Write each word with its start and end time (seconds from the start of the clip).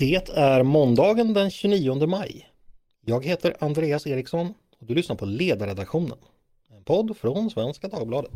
Det 0.00 0.28
är 0.34 0.62
måndagen 0.62 1.34
den 1.34 1.50
29 1.50 2.06
maj. 2.06 2.48
Jag 3.06 3.24
heter 3.24 3.56
Andreas 3.60 4.06
Eriksson 4.06 4.54
och 4.80 4.86
du 4.86 4.94
lyssnar 4.94 5.16
på 5.16 5.26
Ledarredaktionen. 5.26 6.18
En 6.76 6.84
podd 6.84 7.16
från 7.16 7.50
Svenska 7.50 7.88
Dagbladet. 7.88 8.32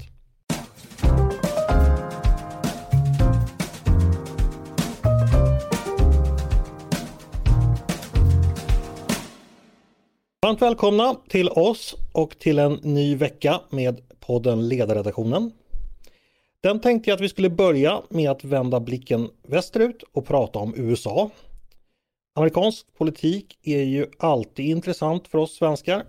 Varmt 10.42 10.62
välkomna 10.62 11.16
till 11.28 11.48
oss 11.48 11.94
och 12.12 12.38
till 12.38 12.58
en 12.58 12.72
ny 12.72 13.16
vecka 13.16 13.60
med 13.70 14.00
podden 14.20 14.68
Ledarredaktionen. 14.68 15.52
Den 16.62 16.80
tänkte 16.80 17.10
jag 17.10 17.16
att 17.16 17.22
vi 17.22 17.28
skulle 17.28 17.50
börja 17.50 18.02
med 18.08 18.30
att 18.30 18.44
vända 18.44 18.80
blicken 18.80 19.28
västerut 19.42 20.02
och 20.12 20.26
prata 20.26 20.58
om 20.58 20.74
USA. 20.76 21.30
Amerikansk 22.34 22.86
politik 22.98 23.58
är 23.62 23.82
ju 23.82 24.06
alltid 24.18 24.66
intressant 24.66 25.28
för 25.28 25.38
oss 25.38 25.54
svenskar. 25.54 26.04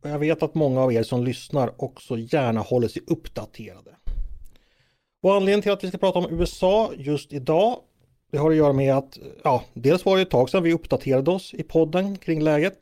Och 0.00 0.10
jag 0.10 0.18
vet 0.18 0.42
att 0.42 0.54
många 0.54 0.80
av 0.80 0.92
er 0.92 1.02
som 1.02 1.24
lyssnar 1.24 1.82
också 1.82 2.18
gärna 2.18 2.60
håller 2.60 2.88
sig 2.88 3.02
uppdaterade. 3.06 3.90
Och 5.22 5.34
anledningen 5.34 5.62
till 5.62 5.72
att 5.72 5.84
vi 5.84 5.88
ska 5.88 5.98
prata 5.98 6.18
om 6.18 6.40
USA 6.40 6.92
just 6.96 7.32
idag 7.32 7.80
det 8.30 8.38
har 8.38 8.50
att 8.50 8.56
göra 8.56 8.72
med 8.72 8.94
att, 8.94 9.18
ja, 9.44 9.64
dels 9.74 10.04
var 10.04 10.16
det 10.16 10.22
ett 10.22 10.30
tag 10.30 10.50
sedan 10.50 10.62
vi 10.62 10.72
uppdaterade 10.72 11.30
oss 11.30 11.54
i 11.54 11.62
podden 11.62 12.18
kring 12.18 12.42
läget. 12.42 12.78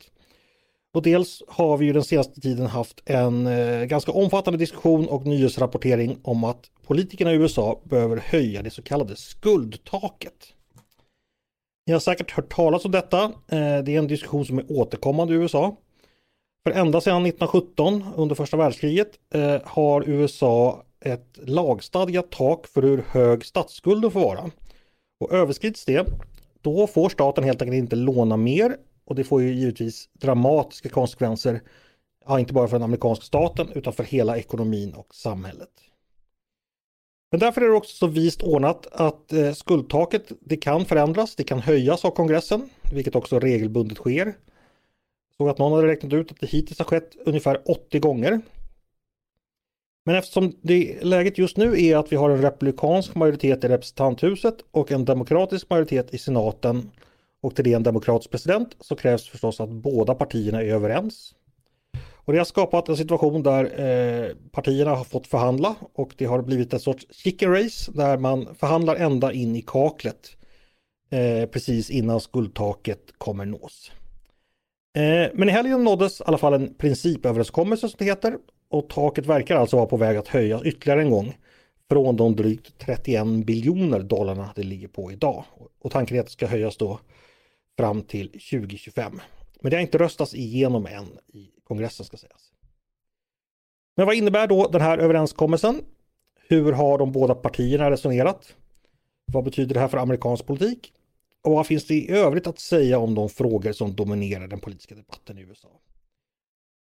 Och 0.93 1.01
dels 1.01 1.43
har 1.47 1.77
vi 1.77 1.85
ju 1.85 1.93
den 1.93 2.03
senaste 2.03 2.41
tiden 2.41 2.65
haft 2.65 3.01
en 3.05 3.47
eh, 3.47 3.83
ganska 3.83 4.11
omfattande 4.11 4.57
diskussion 4.57 5.07
och 5.07 5.25
nyhetsrapportering 5.25 6.17
om 6.23 6.43
att 6.43 6.69
politikerna 6.85 7.33
i 7.33 7.35
USA 7.35 7.81
behöver 7.83 8.17
höja 8.17 8.61
det 8.61 8.69
så 8.69 8.81
kallade 8.81 9.15
skuldtaket. 9.15 10.53
Ni 11.87 11.93
har 11.93 11.99
säkert 11.99 12.31
hört 12.31 12.53
talas 12.53 12.85
om 12.85 12.91
detta. 12.91 13.23
Eh, 13.23 13.77
det 13.83 13.95
är 13.95 13.97
en 13.97 14.07
diskussion 14.07 14.45
som 14.45 14.57
är 14.57 14.71
återkommande 14.71 15.33
i 15.33 15.37
USA. 15.37 15.77
För 16.63 16.71
ända 16.71 17.01
sedan 17.01 17.25
1917 17.25 18.03
under 18.15 18.35
första 18.35 18.57
världskriget 18.57 19.09
eh, 19.33 19.61
har 19.63 20.09
USA 20.09 20.83
ett 20.99 21.39
lagstadgat 21.43 22.31
tak 22.31 22.67
för 22.67 22.81
hur 22.81 23.03
hög 23.07 23.45
statsskulden 23.45 24.11
får 24.11 24.19
vara. 24.19 24.51
Och 25.19 25.31
överskrids 25.33 25.85
det, 25.85 26.07
då 26.61 26.87
får 26.87 27.09
staten 27.09 27.43
helt 27.43 27.61
enkelt 27.61 27.77
inte 27.77 27.95
låna 27.95 28.37
mer 28.37 28.77
och 29.05 29.15
det 29.15 29.23
får 29.23 29.41
ju 29.41 29.53
givetvis 29.53 30.09
dramatiska 30.13 30.89
konsekvenser, 30.89 31.61
ja, 32.25 32.39
inte 32.39 32.53
bara 32.53 32.67
för 32.67 32.75
den 32.75 32.83
amerikanska 32.83 33.25
staten 33.25 33.67
utan 33.75 33.93
för 33.93 34.03
hela 34.03 34.37
ekonomin 34.37 34.93
och 34.93 35.15
samhället. 35.15 35.69
Men 37.31 37.39
därför 37.39 37.61
är 37.61 37.69
det 37.69 37.75
också 37.75 37.95
så 37.95 38.07
vist 38.07 38.43
ordnat 38.43 38.87
att 38.91 39.33
eh, 39.33 39.53
skuldtaket 39.53 40.31
det 40.41 40.57
kan 40.57 40.85
förändras, 40.85 41.35
det 41.35 41.43
kan 41.43 41.59
höjas 41.59 42.05
av 42.05 42.11
kongressen, 42.11 42.69
vilket 42.91 43.15
också 43.15 43.39
regelbundet 43.39 43.97
sker. 43.97 44.35
Såg 45.37 45.49
att 45.49 45.57
någon 45.57 45.73
hade 45.73 45.87
räknat 45.87 46.13
ut 46.13 46.31
att 46.31 46.39
det 46.39 46.47
hittills 46.47 46.79
har 46.79 46.85
skett 46.85 47.15
ungefär 47.25 47.61
80 47.71 47.99
gånger. 47.99 48.41
Men 50.05 50.15
eftersom 50.15 50.55
det, 50.61 51.03
läget 51.03 51.37
just 51.37 51.57
nu 51.57 51.81
är 51.83 51.97
att 51.97 52.11
vi 52.11 52.15
har 52.15 52.29
en 52.29 52.41
republikansk 52.41 53.15
majoritet 53.15 53.63
i 53.63 53.67
representanthuset 53.67 54.55
och 54.71 54.91
en 54.91 55.05
demokratisk 55.05 55.69
majoritet 55.69 56.13
i 56.13 56.17
senaten 56.17 56.91
och 57.41 57.55
till 57.55 57.63
det 57.63 57.73
en 57.73 57.83
demokratisk 57.83 58.31
president 58.31 58.75
så 58.79 58.95
krävs 58.95 59.29
förstås 59.29 59.59
att 59.59 59.69
båda 59.69 60.15
partierna 60.15 60.61
är 60.61 60.67
överens. 60.67 61.35
Och 62.25 62.33
det 62.33 62.39
har 62.39 62.45
skapat 62.45 62.89
en 62.89 62.97
situation 62.97 63.43
där 63.43 63.63
eh, 63.63 64.35
partierna 64.51 64.95
har 64.95 65.03
fått 65.03 65.27
förhandla 65.27 65.75
och 65.93 66.13
det 66.17 66.25
har 66.25 66.41
blivit 66.41 66.73
en 66.73 66.79
sorts 66.79 67.05
chicken 67.11 67.51
race 67.51 67.91
där 67.91 68.17
man 68.17 68.55
förhandlar 68.55 68.95
ända 68.95 69.33
in 69.33 69.55
i 69.55 69.61
kaklet 69.61 70.37
eh, 71.09 71.49
precis 71.49 71.89
innan 71.89 72.21
skuldtaket 72.21 72.99
kommer 73.17 73.45
nås. 73.45 73.91
Eh, 74.97 75.31
men 75.33 75.49
i 75.49 75.51
helgen 75.51 75.83
nåddes 75.83 76.21
i 76.21 76.23
alla 76.27 76.37
fall 76.37 76.53
en 76.53 76.73
principöverenskommelse 76.73 77.89
som 77.89 77.97
det 77.97 78.05
heter 78.05 78.37
och 78.69 78.89
taket 78.89 79.25
verkar 79.25 79.55
alltså 79.55 79.75
vara 79.77 79.87
på 79.87 79.97
väg 79.97 80.17
att 80.17 80.27
höjas 80.27 80.63
ytterligare 80.63 81.01
en 81.01 81.09
gång 81.09 81.37
från 81.89 82.15
de 82.15 82.35
drygt 82.35 82.77
31 82.77 83.27
biljoner 83.45 83.99
dollarna 83.99 84.49
det 84.55 84.63
ligger 84.63 84.87
på 84.87 85.11
idag. 85.11 85.43
Och 85.81 85.91
tanken 85.91 86.17
är 86.17 86.21
att 86.21 86.25
det 86.25 86.31
ska 86.31 86.47
höjas 86.47 86.77
då 86.77 86.99
fram 87.77 88.01
till 88.01 88.27
2025. 88.27 89.21
Men 89.61 89.69
det 89.69 89.77
har 89.77 89.81
inte 89.81 89.97
röstats 89.97 90.35
igenom 90.35 90.85
än 90.85 91.05
i 91.33 91.49
kongressen 91.67 92.05
ska 92.05 92.17
sägas. 92.17 92.51
Men 93.97 94.05
vad 94.05 94.15
innebär 94.15 94.47
då 94.47 94.67
den 94.67 94.81
här 94.81 94.97
överenskommelsen? 94.97 95.81
Hur 96.47 96.71
har 96.71 96.97
de 96.97 97.11
båda 97.11 97.35
partierna 97.35 97.91
resonerat? 97.91 98.53
Vad 99.25 99.43
betyder 99.43 99.73
det 99.73 99.79
här 99.79 99.87
för 99.87 99.97
amerikansk 99.97 100.45
politik? 100.45 100.93
Och 101.43 101.51
vad 101.51 101.67
finns 101.67 101.87
det 101.87 101.93
i 101.93 102.11
övrigt 102.11 102.47
att 102.47 102.59
säga 102.59 102.99
om 102.99 103.15
de 103.15 103.29
frågor 103.29 103.71
som 103.71 103.95
dominerar 103.95 104.47
den 104.47 104.59
politiska 104.59 104.95
debatten 104.95 105.37
i 105.37 105.41
USA? 105.41 105.67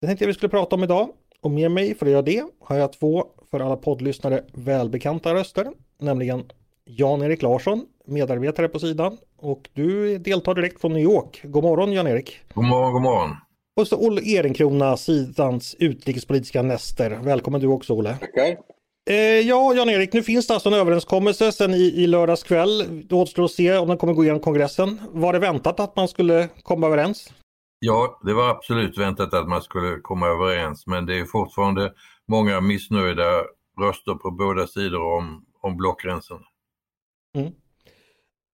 Det 0.02 0.08
tänkte 0.08 0.24
jag 0.24 0.28
vi 0.28 0.34
skulle 0.34 0.50
prata 0.50 0.75
om 0.75 0.84
idag. 0.84 1.09
Och 1.41 1.52
med 1.52 1.72
mig 1.72 1.96
för 1.96 2.06
att 2.06 2.12
göra 2.12 2.22
det 2.22 2.44
har 2.59 2.75
jag 2.75 2.94
två 2.94 3.25
för 3.52 3.59
alla 3.59 3.78
poddlyssnare 3.78 4.44
välbekanta 4.53 5.34
röster, 5.34 5.72
nämligen 5.97 6.52
Jan-Erik 6.85 7.41
Larsson, 7.41 7.85
medarbetare 8.06 8.68
på 8.68 8.80
sidan 8.80 9.18
och 9.38 9.69
du 9.74 10.18
deltar 10.18 10.53
direkt 10.53 10.81
från 10.81 10.94
New 10.94 11.03
York. 11.03 11.41
God 11.44 11.64
morgon 11.64 11.91
Jan-Erik! 11.91 12.40
God 12.53 12.66
morgon, 12.66 12.94
god 12.94 13.02
morgon! 13.02 13.45
Och 13.78 13.88
så 13.88 14.08
Olle 14.08 14.22
Ehrenkrona, 14.22 14.97
sidans 14.97 15.75
utrikespolitiska 15.80 16.62
näster. 16.62 17.19
Välkommen 17.24 17.62
du 17.62 17.68
också 17.68 17.94
Olle! 17.94 18.18
Tackar! 18.18 18.58
Eh, 19.09 19.16
ja, 19.18 19.74
Jan-Erik, 19.74 20.13
nu 20.13 20.24
finns 20.24 20.47
det 20.47 20.53
alltså 20.53 20.69
en 20.69 20.75
överenskommelse 20.75 21.52
sen 21.52 21.74
i, 21.74 21.94
i 22.03 22.08
lördags 22.08 22.44
kväll. 22.44 23.02
Det 23.08 23.16
återstår 23.16 23.44
att 23.46 23.52
se 23.52 23.78
om 23.78 23.88
den 23.88 23.97
kommer 23.97 24.14
gå 24.14 24.24
igenom 24.24 24.41
kongressen. 24.41 25.02
Var 25.12 25.34
det 25.34 25.40
väntat 25.40 25.80
att 25.80 25.96
man 25.96 26.08
skulle 26.08 26.50
komma 26.64 26.88
överens? 26.88 27.34
Ja, 27.80 28.19
det 28.24 28.34
var 28.34 28.50
absolut 28.50 28.97
väntat 28.97 29.34
att 29.34 29.47
man 29.47 29.62
skulle 29.62 30.00
komma 30.02 30.28
överens, 30.28 30.88
men 30.88 31.06
det 31.06 31.19
är 31.19 31.25
fortfarande 31.25 31.94
många 32.28 32.62
missnöjda 32.62 33.44
röster 33.81 34.14
på 34.14 34.31
båda 34.31 34.68
sidor 34.68 35.18
om, 35.18 35.46
om 35.62 35.78
blockgränsen. 35.78 36.38
Mm. 37.38 37.52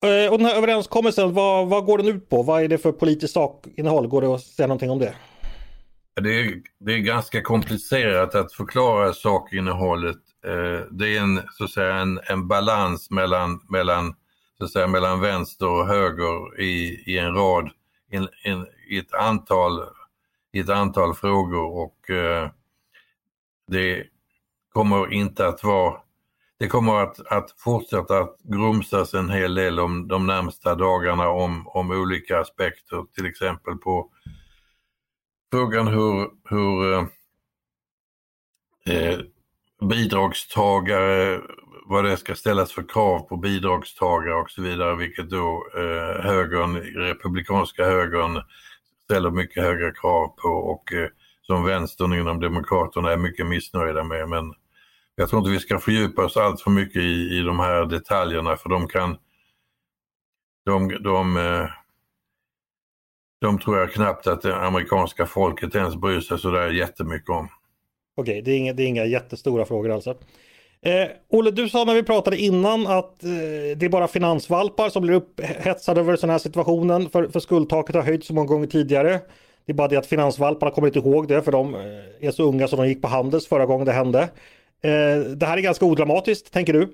Eh, 0.06 0.32
och 0.32 0.38
den 0.38 0.48
här 0.48 0.56
överenskommelsen, 0.56 1.34
vad, 1.34 1.68
vad 1.68 1.86
går 1.86 1.98
den 1.98 2.08
ut 2.08 2.30
på? 2.30 2.44
Vad 2.44 2.64
är 2.64 2.68
det 2.68 2.78
för 2.78 2.92
politiskt 2.92 3.34
sakinnehåll? 3.34 4.08
Går 4.08 4.22
det 4.22 4.36
att 4.36 4.42
säga 4.42 4.68
någonting 4.68 4.92
om 4.92 5.00
det? 5.00 5.16
Det 6.22 6.40
är, 6.40 6.62
det 6.80 6.94
är 6.94 6.98
ganska 6.98 7.42
komplicerat 7.42 8.36
att 8.36 8.54
förklara 8.54 9.14
sakinnehållet. 9.14 10.18
Eh, 10.46 10.88
det 10.92 11.18
är 11.18 11.22
en, 11.22 11.42
så 11.52 11.64
att 11.64 11.72
säga, 11.72 11.96
en, 11.96 12.20
en 12.30 12.48
balans 12.48 13.10
mellan, 13.10 13.62
mellan, 13.70 14.16
så 14.58 14.64
att 14.64 14.72
säga, 14.72 14.88
mellan 14.88 15.22
vänster 15.22 15.68
och 15.68 15.88
höger 15.88 16.62
i, 16.62 17.04
i 17.06 17.18
en 17.18 17.34
rad, 17.34 17.70
in, 18.12 18.28
in, 18.44 18.66
i, 18.90 18.98
ett 18.98 19.14
antal, 19.14 19.84
i 20.54 20.60
ett 20.60 20.70
antal 20.70 21.14
frågor 21.14 21.66
och 21.66 22.10
eh, 22.10 22.50
det 23.68 24.04
kommer 24.74 25.14
inte 25.14 25.48
att 25.48 25.64
vara 25.64 25.94
det 26.62 26.68
kommer 26.68 27.04
att, 27.04 27.20
att 27.20 27.56
fortsätta 27.58 28.20
att 28.20 28.38
grumsas 28.44 29.14
en 29.14 29.30
hel 29.30 29.56
del 29.56 29.80
om 29.80 30.08
de 30.08 30.28
närmsta 30.28 30.76
dagarna 30.76 31.30
om, 31.30 31.68
om 31.68 31.92
olika 31.92 32.40
aspekter, 32.40 33.06
till 33.16 33.26
exempel 33.26 33.76
på 33.76 34.10
frågan 35.52 35.88
hur, 35.88 36.30
hur 36.50 36.94
eh, 36.94 37.06
eh, 38.86 39.20
bidragstagare, 39.90 41.42
vad 41.86 42.06
det 42.06 42.18
ska 42.18 42.36
ställas 42.36 42.72
för 42.72 42.84
krav 42.90 43.20
på 43.20 43.38
bidragstagare 43.38 44.36
och 44.36 44.52
så 44.52 44.62
vidare, 44.62 44.96
vilket 44.96 45.30
då 45.30 45.68
eh, 45.76 46.24
högern, 46.24 46.76
republikanska 46.96 47.86
högern 47.86 48.42
ställer 49.04 49.32
mycket 49.32 49.64
högre 49.64 49.92
krav 49.92 50.28
på 50.28 50.50
och 50.50 50.94
eh, 50.94 51.10
som 51.42 51.64
vänstern 51.64 52.14
inom 52.14 52.40
Demokraterna 52.40 53.12
är 53.12 53.18
mycket 53.18 53.48
missnöjda 53.48 54.04
med. 54.04 54.30
Men 54.30 54.54
jag 55.16 55.30
tror 55.30 55.40
inte 55.40 55.52
vi 55.52 55.60
ska 55.60 55.80
fördjupa 55.80 56.26
oss 56.26 56.38
allt 56.38 56.62
för 56.62 56.72
mycket 56.72 57.02
i, 57.02 57.38
i 57.38 57.42
de 57.42 57.60
här 57.60 57.86
detaljerna 57.86 58.58
för 58.58 58.70
de 58.70 58.88
kan 58.88 59.18
de, 60.66 61.04
de, 61.04 61.38
eh, 61.38 61.68
de 63.42 63.60
tror 63.60 63.78
jag 63.78 63.92
knappt 63.92 64.28
att 64.28 64.42
det 64.42 64.56
amerikanska 64.56 65.26
folket 65.26 65.76
ens 65.76 65.96
bryr 65.96 66.20
sig 66.20 66.40
sådär 66.40 66.70
jättemycket 66.70 67.30
om. 67.30 67.50
Okej, 68.16 68.42
det, 68.42 68.52
är 68.52 68.58
inga, 68.58 68.74
det 68.74 68.84
är 68.84 68.88
inga 68.88 69.06
jättestora 69.06 69.66
frågor 69.66 69.92
alltså. 69.92 70.16
Eh, 70.82 71.08
Olle, 71.30 71.52
du 71.52 71.70
sa 71.70 71.84
när 71.84 71.94
vi 71.94 72.04
pratade 72.04 72.38
innan 72.38 72.88
att 72.88 73.24
eh, 73.24 73.30
det 73.78 73.86
är 73.86 73.90
bara 73.90 74.08
finansvalpar 74.08 74.90
som 74.90 75.02
blir 75.02 75.14
upphetsade 75.14 76.00
över 76.00 76.18
den 76.18 76.30
här 76.30 76.38
situationen 76.38 77.10
för, 77.10 77.28
för 77.28 77.40
skuldtaket 77.40 77.96
har 77.96 78.04
höjts 78.04 78.28
så 78.28 78.34
många 78.34 78.48
gånger 78.48 78.68
tidigare. 78.68 79.20
Det 79.66 79.72
är 79.72 79.74
bara 79.74 79.88
det 79.88 79.98
att 79.98 80.06
finansvalparna 80.06 80.72
kommer 80.72 80.88
inte 80.88 81.00
ihåg 81.00 81.28
det 81.28 81.42
för 81.42 81.52
de 81.52 81.76
eh, 81.76 82.28
är 82.28 82.32
så 82.32 82.44
unga 82.44 82.68
som 82.68 82.80
de 82.80 82.88
gick 82.88 83.02
på 83.02 83.08
Handels 83.08 83.48
förra 83.48 83.66
gången 83.66 83.86
det 83.86 83.92
hände. 83.92 84.30
Eh, 84.84 85.22
det 85.22 85.46
här 85.46 85.58
är 85.58 85.62
ganska 85.62 85.86
odramatiskt, 85.86 86.54
tänker 86.54 86.74
du? 86.74 86.88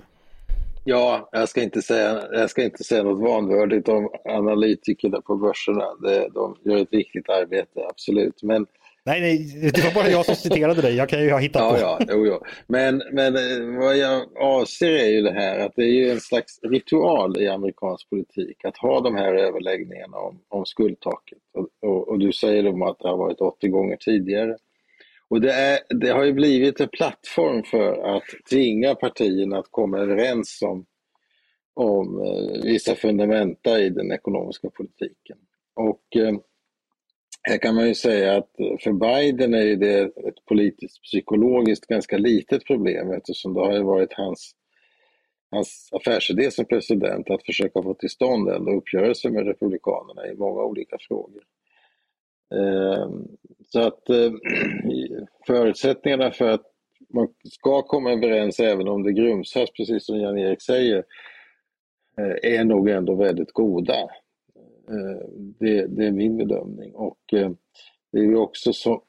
Ja, 0.83 1.29
jag 1.31 1.49
ska 1.49 1.63
inte 1.63 1.81
säga, 1.81 2.23
jag 2.31 2.49
ska 2.49 2.63
inte 2.63 2.83
säga 2.83 3.03
något 3.03 3.29
vanvördigt 3.29 3.89
om 3.89 4.09
analytikerna 4.25 5.21
på 5.21 5.35
börserna. 5.35 5.85
De, 6.01 6.29
de 6.33 6.55
gör 6.71 6.77
ett 6.77 6.93
viktigt 6.93 7.29
arbete, 7.29 7.85
absolut. 7.89 8.43
Men 8.43 8.65
Nej, 9.07 9.21
nej, 9.21 9.71
det 9.71 9.83
var 9.83 9.93
bara 9.93 10.09
jag 10.09 10.25
som 10.25 10.35
citerade 10.35 10.81
dig. 10.81 10.95
Jag 10.95 11.09
kan 11.09 11.23
ju 11.23 11.31
ha 11.31 11.39
hittat 11.39 11.61
ja, 11.61 11.71
på. 11.71 12.03
Ja, 12.07 12.13
jo, 12.13 12.25
jo. 12.25 12.39
Men, 12.67 13.03
men 13.11 13.35
eh, 13.35 13.79
vad 13.79 13.97
jag 13.97 14.37
avser 14.37 14.91
är 14.91 15.09
ju 15.09 15.21
det 15.21 15.31
här 15.31 15.59
att 15.59 15.75
det 15.75 15.83
är 15.83 15.93
ju 15.93 16.11
en 16.11 16.19
slags 16.19 16.59
ritual 16.63 17.41
i 17.41 17.47
amerikansk 17.47 18.09
politik 18.09 18.65
att 18.65 18.77
ha 18.77 19.01
de 19.01 19.15
här 19.15 19.33
överläggningarna 19.33 20.17
om, 20.17 20.39
om 20.49 20.65
skuldtaket. 20.65 21.37
Och, 21.53 21.89
och, 21.89 22.07
och 22.07 22.19
du 22.19 22.31
säger 22.31 22.67
om 22.67 22.81
att 22.81 22.99
det 22.99 23.07
har 23.07 23.17
varit 23.17 23.41
80 23.41 23.67
gånger 23.67 23.95
tidigare. 23.95 24.57
Och 25.29 25.41
det, 25.41 25.53
är, 25.53 25.79
det 25.89 26.09
har 26.09 26.23
ju 26.23 26.33
blivit 26.33 26.79
en 26.79 26.89
plattform 26.89 27.63
för 27.63 28.15
att 28.15 28.23
tvinga 28.49 28.95
partierna 28.95 29.57
att 29.57 29.71
komma 29.71 29.97
överens 29.97 30.61
om, 30.61 30.85
om 31.73 32.21
eh, 32.21 32.63
vissa 32.63 32.95
fundamenta 32.95 33.79
i 33.79 33.89
den 33.89 34.11
ekonomiska 34.11 34.69
politiken. 34.69 35.37
Och 35.75 36.15
eh, 36.15 36.37
här 37.47 37.57
kan 37.57 37.75
man 37.75 37.87
ju 37.87 37.95
säga 37.95 38.37
att 38.37 38.51
för 38.83 38.91
Biden 38.91 39.53
är 39.53 39.75
det 39.75 40.01
ett 40.01 40.45
politiskt 40.45 41.01
psykologiskt 41.01 41.87
ganska 41.87 42.17
litet 42.17 42.65
problem 42.65 43.11
eftersom 43.11 43.53
det 43.53 43.59
har 43.59 43.79
varit 43.79 44.13
hans, 44.13 44.51
hans 45.51 45.89
affärsidé 45.91 46.51
som 46.51 46.65
president 46.65 47.29
att 47.29 47.45
försöka 47.45 47.83
få 47.83 47.93
till 47.93 48.09
stånd 48.09 48.49
en 48.49 48.67
uppgörelse 48.67 49.29
med 49.29 49.47
Republikanerna 49.47 50.27
i 50.27 50.35
många 50.35 50.63
olika 50.63 50.97
frågor. 51.07 51.43
Ehm, 52.55 53.27
så 53.69 53.79
att 53.79 54.09
eh, 54.09 54.31
förutsättningarna 55.47 56.31
för 56.31 56.49
att 56.49 56.63
man 57.13 57.27
ska 57.43 57.81
komma 57.81 58.11
överens 58.11 58.59
även 58.59 58.87
om 58.87 59.03
det 59.03 59.13
grumsas, 59.13 59.71
precis 59.71 60.05
som 60.05 60.19
Jan-Erik 60.19 60.61
säger, 60.61 61.03
eh, 62.17 62.53
är 62.53 62.63
nog 62.63 62.89
ändå 62.89 63.15
väldigt 63.15 63.51
goda. 63.51 63.99
Eh, 64.89 65.27
det, 65.59 65.87
det 65.87 66.05
är 66.05 66.11
min 66.11 66.37
bedömning. 66.37 66.95
Och 66.95 67.33
eh, 67.33 67.51
det 68.11 68.19
är 68.19 68.23
ju 68.23 68.37
också 68.37 68.73
så, 68.73 69.03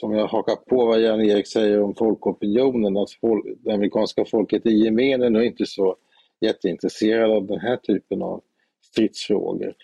som 0.00 0.12
jag 0.12 0.26
hakar 0.26 0.56
på 0.56 0.86
vad 0.86 1.00
Jan-Erik 1.00 1.46
säger 1.46 1.82
om 1.82 1.94
folkopinionen, 1.94 2.96
att 2.96 3.10
folk, 3.10 3.44
det 3.58 3.72
amerikanska 3.72 4.24
folket 4.24 4.66
i 4.66 4.72
gemen 4.84 5.22
är 5.22 5.30
nog 5.30 5.44
inte 5.44 5.66
så 5.66 5.96
jätteintresserade 6.40 7.34
av 7.34 7.46
den 7.46 7.60
här 7.60 7.76
typen 7.76 8.22
av 8.22 8.42
stridsfrågor 8.84 9.74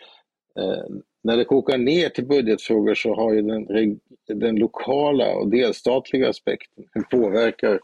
eh, 0.58 0.84
när 1.28 1.36
det 1.36 1.44
kokar 1.44 1.78
ner 1.78 2.08
till 2.08 2.26
budgetfrågor 2.26 2.94
så 2.94 3.14
har 3.14 3.32
ju 3.32 3.42
den, 3.42 4.00
den 4.26 4.56
lokala 4.56 5.34
och 5.34 5.50
delstatliga 5.50 6.28
aspekten, 6.28 6.84
hur 6.92 7.02
påverkar 7.02 7.80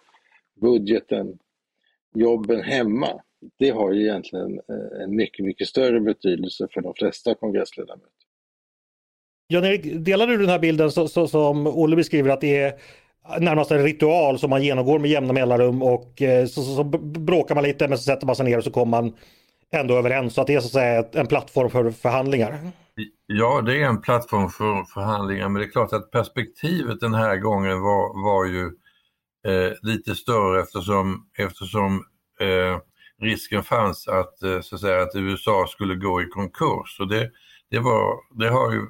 budgeten 0.61 1.38
jobben 2.14 2.62
hemma? 2.62 3.08
Det 3.58 3.70
har 3.70 3.93
ju 3.93 4.02
egentligen 4.02 4.61
eh, 4.69 5.02
en 5.02 5.17
mycket, 5.17 5.44
mycket 5.44 5.69
större 5.69 6.00
betydelse 6.00 6.69
för 6.70 6.81
de 6.81 6.94
flesta 6.94 7.35
kongressledamöter. 7.35 8.08
Jan-Erik, 9.49 10.05
delar 10.05 10.26
du 10.26 10.37
den 10.37 10.49
här 10.49 10.58
bilden 10.58 10.90
så, 10.90 11.08
så, 11.08 11.29
som 11.29 11.67
Olle 11.67 11.97
beskriver 11.97 12.31
att 12.31 12.40
det 12.40 12.56
är 12.56 12.75
närmast 13.40 13.70
en 13.70 13.82
ritual 13.82 14.38
som 14.38 14.50
man 14.50 14.62
genomgår 14.62 14.99
med 14.99 15.11
jämna 15.11 15.32
mellanrum 15.32 15.82
och 15.82 16.23
eh, 16.23 16.47
så, 16.47 16.62
så, 16.62 16.75
så 16.75 16.85
bråkar 16.85 17.55
man 17.55 17.64
lite 17.64 17.88
men 17.88 17.99
så 17.99 18.05
sätter 18.05 18.26
man 18.26 18.37
sig 18.37 18.47
ner 18.47 18.58
och 18.58 18.64
så 18.64 18.70
kommer 18.70 19.02
man 19.02 19.17
ändå 19.73 19.99
överens. 19.99 20.35
Så 20.35 20.40
att 20.40 20.47
det 20.47 20.55
är 20.55 20.61
så 20.61 20.67
att 20.67 20.73
säga 20.73 21.05
en 21.12 21.26
plattform 21.26 21.70
för 21.70 21.90
förhandlingar. 21.90 22.73
Ja, 23.26 23.61
det 23.61 23.82
är 23.82 23.88
en 23.88 24.00
plattform 24.00 24.49
för 24.49 24.85
förhandlingar 24.85 25.49
men 25.49 25.61
det 25.61 25.69
är 25.69 25.70
klart 25.70 25.93
att 25.93 26.11
perspektivet 26.11 27.00
den 27.00 27.14
här 27.14 27.37
gången 27.37 27.81
var, 27.81 28.23
var 28.25 28.44
ju 28.44 28.64
eh, 29.46 29.73
lite 29.82 30.14
större 30.14 30.61
eftersom, 30.61 31.26
eftersom 31.38 32.05
eh, 32.41 32.79
risken 33.20 33.62
fanns 33.62 34.08
att, 34.08 34.43
eh, 34.43 34.61
så 34.61 34.75
att, 34.75 34.81
säga, 34.81 35.02
att 35.02 35.17
USA 35.17 35.67
skulle 35.69 35.94
gå 35.94 36.23
i 36.23 36.26
konkurs. 36.26 37.00
Och 37.00 37.08
det, 37.08 37.31
det, 37.70 37.79
var, 37.79 38.17
det 38.38 38.49
har 38.49 38.73
ju 38.73 38.81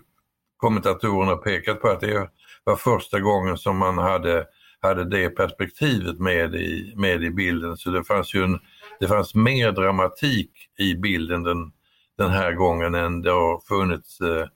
kommentatorerna 0.56 1.36
pekat 1.36 1.80
på 1.80 1.88
att 1.88 2.00
det 2.00 2.30
var 2.64 2.76
första 2.76 3.20
gången 3.20 3.58
som 3.58 3.78
man 3.78 3.98
hade, 3.98 4.46
hade 4.80 5.04
det 5.04 5.30
perspektivet 5.30 6.18
med 6.18 6.54
i, 6.54 6.94
med 6.96 7.24
i 7.24 7.30
bilden. 7.30 7.76
Så 7.76 7.90
det 7.90 8.04
fanns 8.04 8.34
ju 8.34 8.44
en, 8.44 8.58
det 9.00 9.08
fanns 9.08 9.34
mer 9.34 9.72
dramatik 9.72 10.50
i 10.78 10.94
bilden 10.94 11.42
den, 11.42 11.72
den 12.19 12.31
här 12.31 12.52
gången 12.52 12.94
än. 12.94 13.22
Det 13.22 13.31
har 13.31 13.61
funnits 13.69 14.20
eh, 14.20 14.46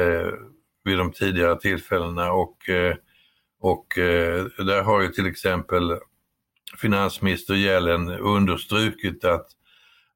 eh, 0.00 0.32
vid 0.84 0.98
de 0.98 1.12
tidigare 1.12 1.60
tillfällena 1.60 2.32
och, 2.32 2.68
eh, 2.68 2.96
och 3.60 3.98
eh, 3.98 4.44
där 4.44 4.82
har 4.82 5.00
ju 5.00 5.08
till 5.08 5.26
exempel 5.26 5.98
finansminister 6.76 7.54
Yellen 7.54 8.08
understrukit 8.08 9.24
att, 9.24 9.46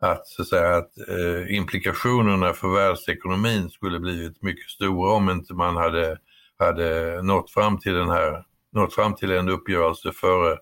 att, 0.00 0.26
så 0.26 0.42
att, 0.42 0.48
säga, 0.48 0.76
att 0.76 0.98
eh, 1.08 1.56
implikationerna 1.56 2.52
för 2.52 2.68
världsekonomin 2.68 3.70
skulle 3.70 4.00
blivit 4.00 4.42
mycket 4.42 4.70
stora 4.70 5.12
om 5.12 5.30
inte 5.30 5.54
man 5.54 5.76
hade, 5.76 6.18
hade 6.58 7.22
nått 7.22 7.50
fram 7.50 7.78
till 7.78 7.94
den 7.94 8.10
här 8.10 8.44
nått 8.72 8.94
fram 8.94 9.14
till 9.14 9.30
en 9.30 9.48
uppgörelse 9.48 10.12
före, 10.12 10.58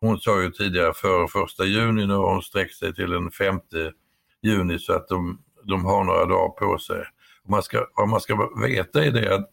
hon 0.00 0.18
sa 0.18 0.42
ju 0.42 0.50
tidigare 0.50 0.94
före 0.94 1.28
första 1.28 1.64
juni, 1.64 2.06
nu 2.06 2.14
har 2.14 2.32
hon 2.32 2.42
sträckt 2.42 2.74
sig 2.74 2.94
till 2.94 3.10
den 3.10 3.30
femte 3.30 3.92
juni 4.42 4.78
så 4.78 4.92
att 4.92 5.08
de, 5.08 5.42
de 5.64 5.84
har 5.84 6.04
några 6.04 6.26
dagar 6.26 6.48
på 6.48 6.78
sig. 6.78 7.04
Och 7.44 7.50
man 7.50 7.62
ska, 7.62 7.86
vad 7.94 8.08
man 8.08 8.20
ska 8.20 8.50
veta 8.60 9.04
är 9.04 9.10
det 9.10 9.34
att, 9.34 9.50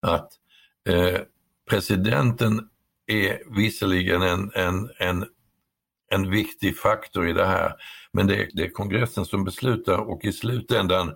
att 0.00 0.32
eh, 0.88 1.20
presidenten 1.70 2.68
är 3.06 3.42
visserligen 3.56 4.22
en, 4.22 4.50
en, 4.54 4.90
en, 4.98 5.26
en 6.10 6.30
viktig 6.30 6.78
faktor 6.78 7.28
i 7.28 7.32
det 7.32 7.46
här, 7.46 7.74
men 8.12 8.26
det 8.26 8.36
är, 8.36 8.48
det 8.52 8.62
är 8.62 8.70
kongressen 8.70 9.24
som 9.24 9.44
beslutar 9.44 9.98
och 9.98 10.24
i 10.24 10.32
slutändan 10.32 11.14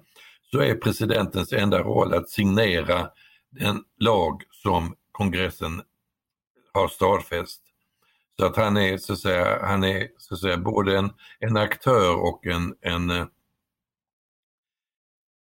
så 0.51 0.61
är 0.61 0.75
presidentens 0.75 1.53
enda 1.53 1.83
roll 1.83 2.15
att 2.15 2.31
signera 2.31 3.11
en 3.59 3.85
lag 3.99 4.43
som 4.51 4.95
kongressen 5.13 5.83
har 6.73 6.89
stadfäst. 6.89 7.63
Så 8.39 8.47
att 8.47 8.57
han 8.57 8.77
är 8.77 8.99
så 8.99 9.13
att 9.13 9.19
säga, 9.19 9.59
han 9.63 9.85
är, 9.85 10.09
så 10.19 10.35
att 10.35 10.41
säga 10.41 10.57
både 10.57 10.99
en, 10.99 11.11
en 11.41 11.57
aktör 11.57 12.15
och 12.17 12.47
en, 12.47 12.75
en, 12.81 13.11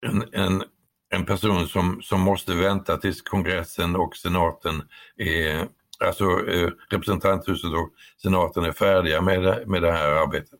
en, 0.05 0.23
en, 0.31 0.63
en 1.09 1.25
person 1.25 1.67
som, 1.67 2.01
som 2.01 2.21
måste 2.21 2.53
vänta 2.53 2.97
tills 2.97 3.21
kongressen 3.21 3.95
och 3.95 4.15
senaten 4.15 4.81
är, 5.17 5.67
alltså 5.99 6.23
eh, 6.23 6.69
representanthuset 6.89 7.71
och 7.71 7.89
senaten 8.21 8.63
är 8.63 8.71
färdiga 8.71 9.21
med, 9.21 9.67
med 9.67 9.81
det 9.81 9.91
här 9.91 10.11
arbetet. 10.11 10.59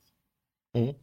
Mm. 0.75 0.95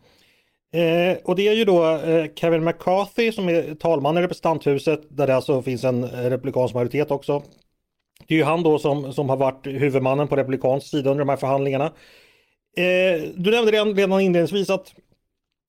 Eh, 0.72 1.18
och 1.24 1.36
det 1.36 1.48
är 1.48 1.52
ju 1.52 1.64
då 1.64 1.96
eh, 1.96 2.26
Kevin 2.34 2.64
McCarthy 2.64 3.32
som 3.32 3.48
är 3.48 3.74
talman 3.74 4.18
i 4.18 4.22
representanthuset 4.22 5.00
där 5.08 5.26
det 5.26 5.36
alltså 5.36 5.62
finns 5.62 5.84
en 5.84 6.06
republikansk 6.06 6.74
majoritet 6.74 7.10
också. 7.10 7.42
Det 8.26 8.34
är 8.34 8.38
ju 8.38 8.44
han 8.44 8.62
då 8.62 8.78
som, 8.78 9.12
som 9.12 9.28
har 9.28 9.36
varit 9.36 9.66
huvudmannen 9.66 10.28
på 10.28 10.36
republikansk 10.36 10.86
sida 10.86 11.10
under 11.10 11.24
de 11.24 11.28
här 11.28 11.36
förhandlingarna. 11.36 11.84
Eh, 12.76 13.22
du 13.34 13.50
nämnde 13.50 13.72
redan, 13.72 13.94
redan 13.94 14.20
inledningsvis 14.20 14.70
att 14.70 14.94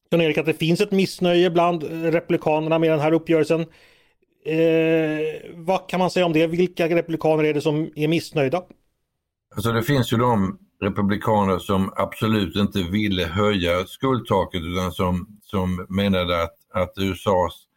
Jan-Erik 0.09 0.37
att 0.37 0.45
det 0.45 0.53
finns 0.53 0.81
ett 0.81 0.91
missnöje 0.91 1.49
bland 1.49 1.83
republikanerna 1.83 2.79
med 2.79 2.91
den 2.91 2.99
här 2.99 3.11
uppgörelsen. 3.11 3.61
Eh, 4.45 5.51
vad 5.53 5.89
kan 5.89 5.99
man 5.99 6.11
säga 6.11 6.25
om 6.25 6.33
det? 6.33 6.47
Vilka 6.47 6.89
republikaner 6.89 7.43
är 7.43 7.53
det 7.53 7.61
som 7.61 7.91
är 7.95 8.07
missnöjda? 8.07 8.63
Alltså 9.55 9.71
det 9.71 9.83
finns 9.83 10.13
ju 10.13 10.17
de 10.17 10.59
republikaner 10.81 11.59
som 11.59 11.93
absolut 11.95 12.55
inte 12.55 12.83
ville 12.83 13.25
höja 13.25 13.85
skuldtaket 13.85 14.61
utan 14.61 14.91
som, 14.91 15.39
som 15.41 15.85
menade 15.89 16.43
att, 16.43 16.55
att 16.73 16.93
USAs 16.97 17.67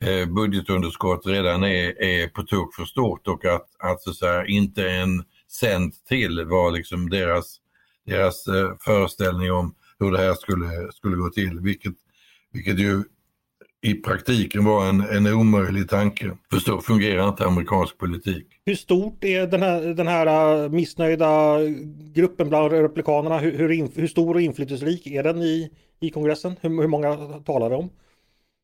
Eh, 0.00 0.26
budgetunderskott 0.26 1.26
redan 1.26 1.64
är, 1.64 2.02
är 2.02 2.28
på 2.28 2.42
tok 2.42 2.74
för 2.74 2.84
stort 2.84 3.28
och 3.28 3.44
att, 3.44 3.66
att 3.78 4.02
så 4.02 4.12
säga, 4.12 4.46
inte 4.46 4.90
en 4.90 5.24
cent 5.48 5.94
till 6.08 6.44
var 6.44 6.70
liksom 6.70 7.10
deras, 7.10 7.56
deras 8.06 8.46
eh, 8.46 8.72
föreställning 8.80 9.52
om 9.52 9.74
hur 9.98 10.12
det 10.12 10.18
här 10.18 10.34
skulle, 10.34 10.92
skulle 10.92 11.16
gå 11.16 11.30
till. 11.30 11.60
Vilket, 11.60 11.94
vilket 12.52 12.78
ju 12.78 13.02
i 13.82 13.94
praktiken 13.94 14.64
var 14.64 14.88
en, 14.88 15.00
en 15.00 15.26
omöjlig 15.26 15.88
tanke. 15.88 16.36
För 16.50 16.58
så 16.58 16.80
fungerar 16.80 17.28
inte 17.28 17.46
amerikansk 17.46 17.98
politik. 17.98 18.46
Hur 18.64 18.74
stort 18.74 19.24
är 19.24 19.46
den 19.46 19.62
här, 19.62 19.80
den 19.82 20.06
här 20.06 20.64
eh, 20.64 20.70
missnöjda 20.70 21.58
gruppen 22.14 22.48
bland 22.48 22.72
republikanerna? 22.72 23.38
Hur, 23.38 23.58
hur, 23.58 24.00
hur 24.00 24.06
stor 24.06 24.34
och 24.34 24.40
inflytelserik 24.40 25.06
är 25.06 25.22
den 25.22 25.42
i, 25.42 25.70
i 26.00 26.10
kongressen? 26.10 26.56
Hur, 26.60 26.80
hur 26.80 26.88
många 26.88 27.16
talar 27.46 27.70
det 27.70 27.76
om? 27.76 27.90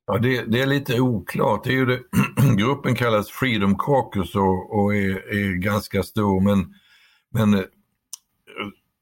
Ja, 0.06 0.18
det, 0.18 0.44
det, 0.44 0.61
är 0.61 0.66
lite 0.66 1.00
oklart. 1.00 1.64
Det 1.64 1.71
är 1.71 1.75
ju 1.75 1.87
det, 1.87 2.02
gruppen 2.56 2.94
kallas 2.94 3.30
Freedom 3.30 3.78
Caucus 3.78 4.35
och, 4.35 4.78
och 4.78 4.94
är, 4.94 5.32
är, 5.35 5.54
ganska 5.54 6.02
stor 6.02 6.40
men, 6.40 6.75
men 7.30 7.54
eh, 7.54 7.64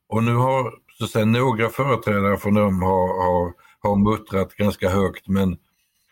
och 0.09 0.25
nu 0.25 0.35
har 0.35 0.75
så 0.99 1.05
att 1.05 1.11
säga, 1.11 1.25
några 1.25 1.69
företrädare 1.69 2.37
från 2.39 2.55
dem 2.55 2.83
har, 2.83 3.23
har, 3.23 3.55
har 3.81 3.97
muttrat 3.97 4.55
ganska 4.55 4.89
högt 4.89 5.29
men, 5.29 5.59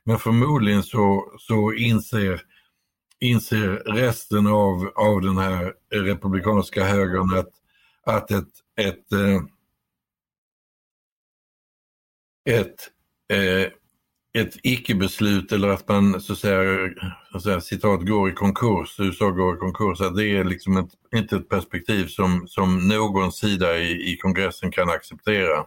men 0.05 0.19
förmodligen 0.19 0.83
så, 0.83 1.33
så 1.39 1.73
inser, 1.73 2.43
inser 3.21 3.69
resten 3.69 4.47
av, 4.47 4.93
av 4.95 5.21
den 5.21 5.39
här 5.39 5.75
republikanska 5.91 6.85
högern 6.85 7.39
att, 7.39 7.51
att 8.05 8.31
ett, 8.31 8.49
ett, 8.77 9.13
eh, 9.13 9.43
ett, 12.45 12.91
ett 13.33 13.73
ett 14.39 14.57
icke-beslut 14.63 15.53
eller 15.53 15.69
att 15.69 15.89
man 15.89 16.21
så 16.21 16.33
att 16.33 16.39
säga, 16.39 16.91
så 17.31 17.37
att 17.37 17.43
säga, 17.43 17.61
citat, 17.61 18.07
går 18.07 18.31
i 18.31 18.33
konkurs, 18.33 19.01
USA 19.01 19.31
går 19.31 19.55
i 19.55 19.59
konkurs, 19.59 20.01
att 20.01 20.17
det 20.17 20.29
är 20.29 20.45
liksom 20.45 20.77
ett, 20.77 20.91
inte 21.17 21.37
ett 21.37 21.49
perspektiv 21.49 22.07
som, 22.07 22.45
som 22.49 22.89
någon 22.89 23.33
sida 23.33 23.79
i, 23.79 24.13
i 24.13 24.17
kongressen 24.17 24.71
kan 24.71 24.91
acceptera. 24.91 25.67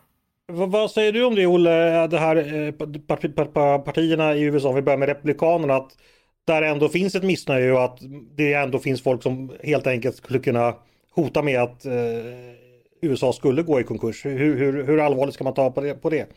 Vad 0.54 0.92
säger 0.92 1.12
du 1.12 1.24
om 1.24 1.36
det 1.36 1.48
Olle, 1.48 2.08
det 2.08 2.18
här 2.18 2.36
eh, 2.36 3.80
partierna 3.80 4.36
i 4.36 4.42
USA, 4.42 4.72
vi 4.72 4.82
börjar 4.82 4.98
med 4.98 5.10
Republikanerna, 5.10 5.76
att 5.76 5.92
där 6.48 6.62
ändå 6.62 6.90
finns 6.90 7.16
ett 7.16 7.24
missnöje 7.24 7.72
och 7.72 7.84
att 7.84 8.00
det 8.36 8.54
ändå 8.54 8.80
finns 8.80 9.04
folk 9.04 9.24
som 9.24 9.52
helt 9.64 9.88
enkelt 9.88 10.16
skulle 10.16 10.40
kunna 10.40 10.76
hota 11.12 11.42
med 11.42 11.62
att 11.62 11.86
eh, 11.86 11.92
USA 13.02 13.34
skulle 13.34 13.62
gå 13.62 13.80
i 13.80 13.84
konkurs. 13.84 14.26
Hur, 14.26 14.58
hur, 14.58 14.84
hur 14.84 15.00
allvarligt 15.00 15.36
ska 15.36 15.44
man 15.44 15.54
ta 15.54 15.72
på 15.72 15.82
det, 15.82 15.94
på 15.94 16.10
det? 16.10 16.28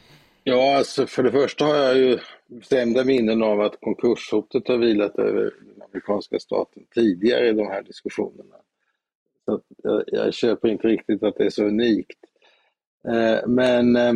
Ja, 0.47 0.77
alltså 0.77 1.07
för 1.07 1.23
det 1.23 1.33
första 1.33 1.65
har 1.65 1.75
jag 1.75 1.97
ju 1.97 2.19
bestämda 2.47 3.05
minnen 3.05 3.43
av 3.43 3.61
att 3.61 3.81
konkurshotet 3.81 4.69
har 4.69 4.79
vilat 4.79 5.19
över 5.19 5.43
den 5.43 5.83
amerikanska 5.83 6.39
staten 6.39 6.87
tidigare 6.95 7.49
i 7.49 7.53
de 7.53 7.67
här 7.67 7.83
diskussionerna. 7.83 8.57
Så 9.45 9.63
jag, 9.83 10.05
jag 10.07 10.35
köper 10.35 10.69
inte 10.69 10.89
riktigt 10.89 11.23
att 11.23 11.37
det 11.37 11.45
är 11.45 11.51
så 11.51 11.65
unikt. 11.65 12.19
Eh, 13.09 13.47
men 13.47 13.97
eh, 13.97 14.15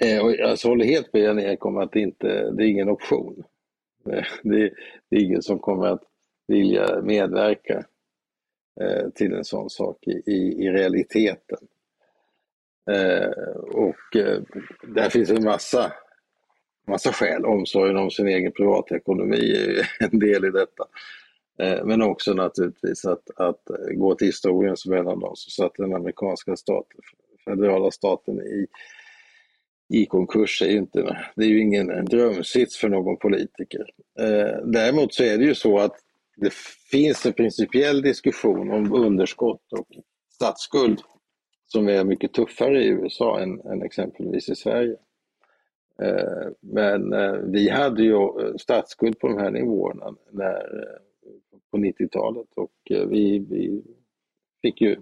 eh 0.00 0.24
och 0.24 0.32
jag 0.32 0.56
håller 0.56 0.84
helt 0.84 1.12
med 1.12 1.22
Jan-Erik 1.22 1.64
om 1.64 1.76
att 1.76 1.92
det, 1.92 2.00
inte, 2.00 2.50
det 2.50 2.64
är 2.64 2.68
ingen 2.68 2.88
option. 2.88 3.44
Eh, 4.10 4.24
det, 4.42 4.70
det, 5.08 5.16
är 5.16 5.20
ingen 5.20 5.42
som 5.42 5.58
kommer 5.58 5.86
att 5.86 6.02
vilja 6.46 7.02
medverka 7.02 7.84
eh, 8.80 9.10
till 9.14 9.32
en 9.32 9.44
sån 9.44 9.70
sak 9.70 10.06
i, 10.06 10.22
i, 10.26 10.64
i 10.64 10.70
realiteten. 10.70 11.58
Eh, 12.90 13.30
och 13.60 14.16
eh, 14.16 14.42
där 14.82 15.10
finns 15.10 15.30
en 15.30 15.44
massa, 15.44 15.92
massa 16.86 17.12
skäl. 17.12 17.44
Omsorgen 17.44 17.96
om 17.96 18.10
sin 18.10 18.28
egen 18.28 18.52
privatekonomi 18.52 19.52
är 19.52 19.88
en 20.12 20.18
del 20.18 20.44
i 20.44 20.50
detta. 20.50 20.84
Eh, 21.58 21.84
men 21.84 22.02
också 22.02 22.34
naturligtvis 22.34 23.04
att, 23.04 23.30
att 23.36 23.62
gå 23.94 24.14
till 24.14 24.26
historien 24.26 24.76
som 24.76 24.92
en 24.92 25.08
av 25.08 25.20
dem 25.20 25.36
som 25.36 25.50
satte 25.50 25.82
den 25.82 25.94
amerikanska 25.94 26.56
staten, 26.56 27.00
federala 27.44 27.90
staten 27.90 28.40
i, 28.40 28.66
i 29.94 30.06
konkurs 30.06 30.62
är 30.62 30.70
ju 30.70 30.78
inte, 30.78 31.26
det 31.36 31.44
är 31.44 31.48
ju 31.48 31.60
ingen 31.60 32.04
drömsits 32.04 32.76
för 32.76 32.88
någon 32.88 33.16
politiker. 33.16 33.84
Däremot 34.64 35.14
så 35.14 35.22
är 35.22 35.38
det 35.38 35.44
ju 35.44 35.54
så 35.54 35.78
att 35.78 35.96
det 36.36 36.52
finns 36.90 37.26
en 37.26 37.32
principiell 37.32 38.02
diskussion 38.02 38.70
om 38.70 38.92
underskott 38.92 39.72
och 39.72 39.86
statsskuld 40.34 41.00
som 41.72 41.88
är 41.88 42.04
mycket 42.04 42.32
tuffare 42.32 42.84
i 42.84 42.88
USA 42.88 43.40
än, 43.40 43.60
än 43.60 43.82
exempelvis 43.82 44.48
i 44.48 44.54
Sverige. 44.54 44.96
Eh, 46.02 46.48
men 46.60 47.12
eh, 47.12 47.32
vi 47.32 47.68
hade 47.68 48.02
ju 48.02 48.14
eh, 48.14 48.54
statsskuld 48.58 49.18
på 49.18 49.28
de 49.28 49.38
här 49.38 49.50
nivåerna 49.50 50.14
när, 50.30 50.88
på 51.70 51.78
90-talet 51.78 52.48
och 52.56 52.72
vi, 52.88 53.38
vi 53.38 53.82
fick 54.62 54.80
ju 54.80 54.96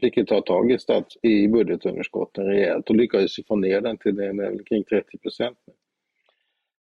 fick 0.00 0.16
ju 0.16 0.24
ta 0.24 0.40
tag 0.40 0.72
i, 0.72 0.78
stats, 0.78 1.16
i 1.22 1.48
budgetunderskotten 1.48 2.44
rejält 2.44 2.90
och 2.90 2.96
lyckades 2.96 3.46
få 3.48 3.56
ner 3.56 3.80
den 3.80 3.98
till 3.98 4.16
den 4.16 4.64
kring 4.64 4.84
30 4.84 5.18
procent. 5.18 5.58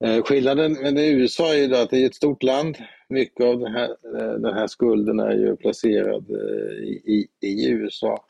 Eh, 0.04 0.24
skillnaden 0.24 0.74
med 0.74 0.98
USA 0.98 1.54
är 1.54 1.58
ju 1.58 1.76
att 1.76 1.90
det 1.90 2.04
är 2.04 2.06
ett 2.06 2.16
stort 2.16 2.44
land 2.44 2.78
mycket 3.10 3.46
av 3.46 3.60
den 3.60 3.74
här, 3.74 3.90
eh, 3.90 4.34
den 4.34 4.54
här 4.54 4.68
skulden 4.68 5.20
är 5.20 5.32
ju 5.32 5.56
placerad 5.56 6.30
eh, 6.30 6.74
i, 6.84 7.28
i, 7.42 7.48
i, 7.48 7.70
USA 7.70 8.26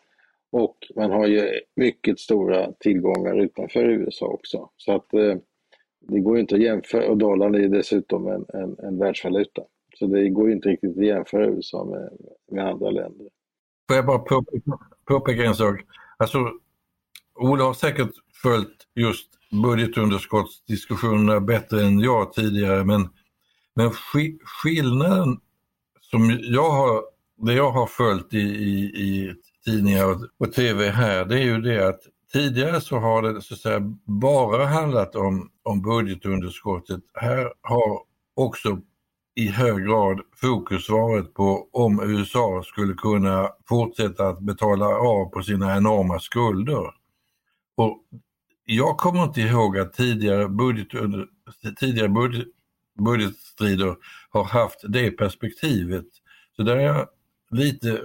och 0.51 0.77
man 0.95 1.11
har 1.11 1.27
ju 1.27 1.49
mycket 1.75 2.19
stora 2.19 2.71
tillgångar 2.79 3.39
utanför 3.39 3.89
USA 3.89 4.25
också. 4.25 4.69
Så 4.77 4.95
att 4.95 5.09
det 5.99 6.19
går 6.19 6.39
inte 6.39 6.55
att 6.55 6.61
jämföra 6.61 7.09
och 7.09 7.17
dollarn 7.17 7.55
är 7.55 7.59
ju 7.59 7.69
dessutom 7.69 8.27
en, 8.27 8.45
en, 8.53 8.75
en 8.79 8.97
världsvaluta. 8.97 9.61
Så 9.99 10.07
det 10.07 10.29
går 10.29 10.51
inte 10.51 10.69
riktigt 10.69 10.97
att 10.97 11.05
jämföra 11.05 11.47
USA 11.47 11.85
med, 11.85 12.09
med 12.51 12.67
andra 12.67 12.89
länder. 12.89 13.27
Får 13.87 13.95
jag 13.95 14.05
bara 14.05 14.19
påpeka, 14.19 14.71
påpeka 15.05 15.43
en 15.43 15.55
sak? 15.55 15.81
Alltså, 16.17 16.37
Ola 17.35 17.63
har 17.63 17.73
säkert 17.73 18.11
följt 18.43 18.87
just 18.95 19.34
budgetunderskottsdiskussionerna 19.51 21.39
bättre 21.39 21.81
än 21.81 21.99
jag 21.99 22.33
tidigare 22.33 22.83
men 22.83 23.09
men 23.75 23.91
skillnaden 24.43 25.39
som 26.01 26.39
jag 26.41 26.71
har, 26.71 27.03
det 27.37 27.53
jag 27.53 27.71
har 27.71 27.87
följt 27.87 28.33
i, 28.33 28.37
i, 28.37 28.79
i 28.79 29.35
tidningar 29.65 30.05
och, 30.05 30.21
och 30.37 30.53
tv 30.53 30.89
här, 30.89 31.25
det 31.25 31.39
är 31.39 31.43
ju 31.43 31.61
det 31.61 31.87
att 31.87 31.99
tidigare 32.33 32.81
så 32.81 32.97
har 32.97 33.21
det 33.21 33.41
så 33.41 33.53
att 33.53 33.59
säga 33.59 33.79
bara 34.05 34.65
handlat 34.65 35.15
om, 35.15 35.49
om 35.63 35.81
budgetunderskottet. 35.81 37.01
Här 37.13 37.53
har 37.61 38.01
också 38.35 38.79
i 39.35 39.47
hög 39.47 39.85
grad 39.85 40.21
fokus 40.35 40.89
varit 40.89 41.33
på 41.33 41.69
om 41.71 41.99
USA 42.03 42.63
skulle 42.65 42.93
kunna 42.93 43.49
fortsätta 43.69 44.27
att 44.27 44.39
betala 44.39 44.85
av 44.85 45.25
på 45.25 45.41
sina 45.41 45.77
enorma 45.77 46.19
skulder. 46.19 46.91
Och 47.77 48.03
jag 48.65 48.97
kommer 48.97 49.23
inte 49.23 49.41
ihåg 49.41 49.77
att 49.77 49.93
tidigare, 49.93 50.49
budgetunder, 50.49 51.27
tidigare 51.79 52.09
budget, 52.09 52.47
budgetstrider 52.99 53.95
har 54.29 54.43
haft 54.43 54.79
det 54.87 55.11
perspektivet. 55.11 56.05
Så 56.55 56.63
där 56.63 56.75
är 56.77 56.81
jag 56.81 57.07
lite 57.51 58.01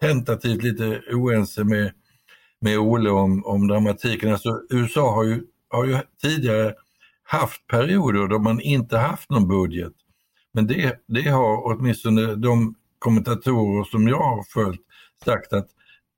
tentativt 0.00 0.62
lite 0.62 1.02
oense 1.12 1.64
med, 1.64 1.92
med 2.60 2.78
Olle 2.78 3.10
om, 3.10 3.44
om 3.44 3.68
dramatiken. 3.68 4.32
Alltså 4.32 4.62
USA 4.70 5.14
har 5.14 5.24
ju, 5.24 5.42
har 5.68 5.84
ju 5.84 5.98
tidigare 6.22 6.74
haft 7.22 7.66
perioder 7.66 8.28
då 8.28 8.38
man 8.38 8.60
inte 8.60 8.98
haft 8.98 9.30
någon 9.30 9.48
budget. 9.48 9.92
Men 10.52 10.66
det, 10.66 11.04
det 11.06 11.28
har 11.28 11.66
åtminstone 11.66 12.34
de 12.34 12.74
kommentatorer 12.98 13.84
som 13.84 14.08
jag 14.08 14.22
har 14.22 14.42
följt 14.42 14.80
sagt 15.24 15.52
att 15.52 15.68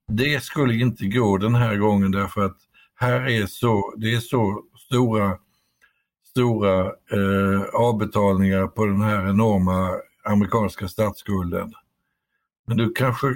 det 0.09 0.43
skulle 0.43 0.75
inte 0.75 1.07
gå 1.07 1.37
den 1.37 1.55
här 1.55 1.77
gången 1.77 2.11
därför 2.11 2.41
att 2.41 2.57
här 3.01 3.29
är 3.29 3.47
så, 3.47 3.95
det 3.97 4.15
är 4.15 4.21
så 4.21 4.63
stora 4.87 5.39
stora 6.31 6.87
eh, 6.87 7.63
avbetalningar 7.75 8.67
på 8.67 8.87
den 8.87 9.01
här 9.01 9.29
enorma 9.29 10.01
amerikanska 10.25 10.89
statsskulden. 10.89 11.73
Men 12.67 12.77
du 12.77 12.93
kanske... 12.93 13.27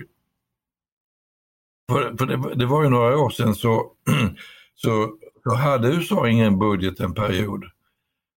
För, 1.93 2.17
för 2.17 2.27
det, 2.27 2.55
det, 2.55 2.67
var 2.67 2.83
ju 2.83 2.89
några 2.89 3.19
år 3.19 3.31
sedan 3.31 3.55
så, 3.55 3.93
så, 4.75 5.17
så 5.43 5.55
hade 5.55 5.89
USA 5.89 6.29
ingen 6.29 6.59
budget 6.59 7.01
en 7.01 7.15
period. 7.15 7.65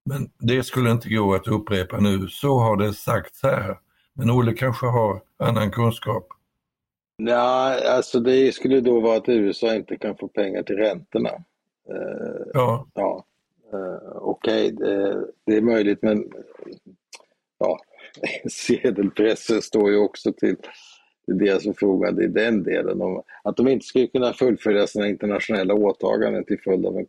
Men 0.05 0.29
det 0.39 0.63
skulle 0.63 0.91
inte 0.91 1.09
gå 1.09 1.35
att 1.35 1.47
upprepa 1.47 1.99
nu. 1.99 2.27
Så 2.29 2.59
har 2.59 2.77
det 2.77 2.93
sagts 2.93 3.43
här. 3.43 3.77
Men 4.13 4.31
Olle 4.31 4.53
kanske 4.53 4.85
har 4.85 5.21
annan 5.39 5.71
kunskap? 5.71 6.27
Nej, 7.19 7.87
alltså 7.87 8.19
det 8.19 8.51
skulle 8.51 8.81
då 8.81 8.99
vara 8.99 9.17
att 9.17 9.29
USA 9.29 9.75
inte 9.75 9.97
kan 9.97 10.17
få 10.17 10.27
pengar 10.27 10.63
till 10.63 10.75
räntorna. 10.75 11.29
Uh, 11.89 12.47
ja. 12.53 12.87
ja. 12.93 13.25
Uh, 13.73 14.11
Okej, 14.15 14.73
okay, 14.73 14.87
det, 14.87 15.25
det, 15.45 15.55
är 15.57 15.61
möjligt 15.61 16.01
men 16.01 16.31
ja, 17.57 17.79
sedelpressen 18.49 19.61
står 19.61 19.91
ju 19.91 19.97
också 19.97 20.33
till, 20.33 20.55
till 21.25 21.37
deras 21.37 21.63
förfogande 21.63 22.23
i 22.23 22.27
den 22.27 22.63
delen. 22.63 23.01
Om, 23.01 23.23
att 23.43 23.57
de 23.57 23.67
inte 23.67 23.85
skulle 23.85 24.07
kunna 24.07 24.33
fullfölja 24.33 24.87
sina 24.87 25.07
internationella 25.07 25.73
åtaganden 25.73 26.45
till 26.45 26.61
följd 26.61 26.85
av 26.85 26.97
en, 26.97 27.05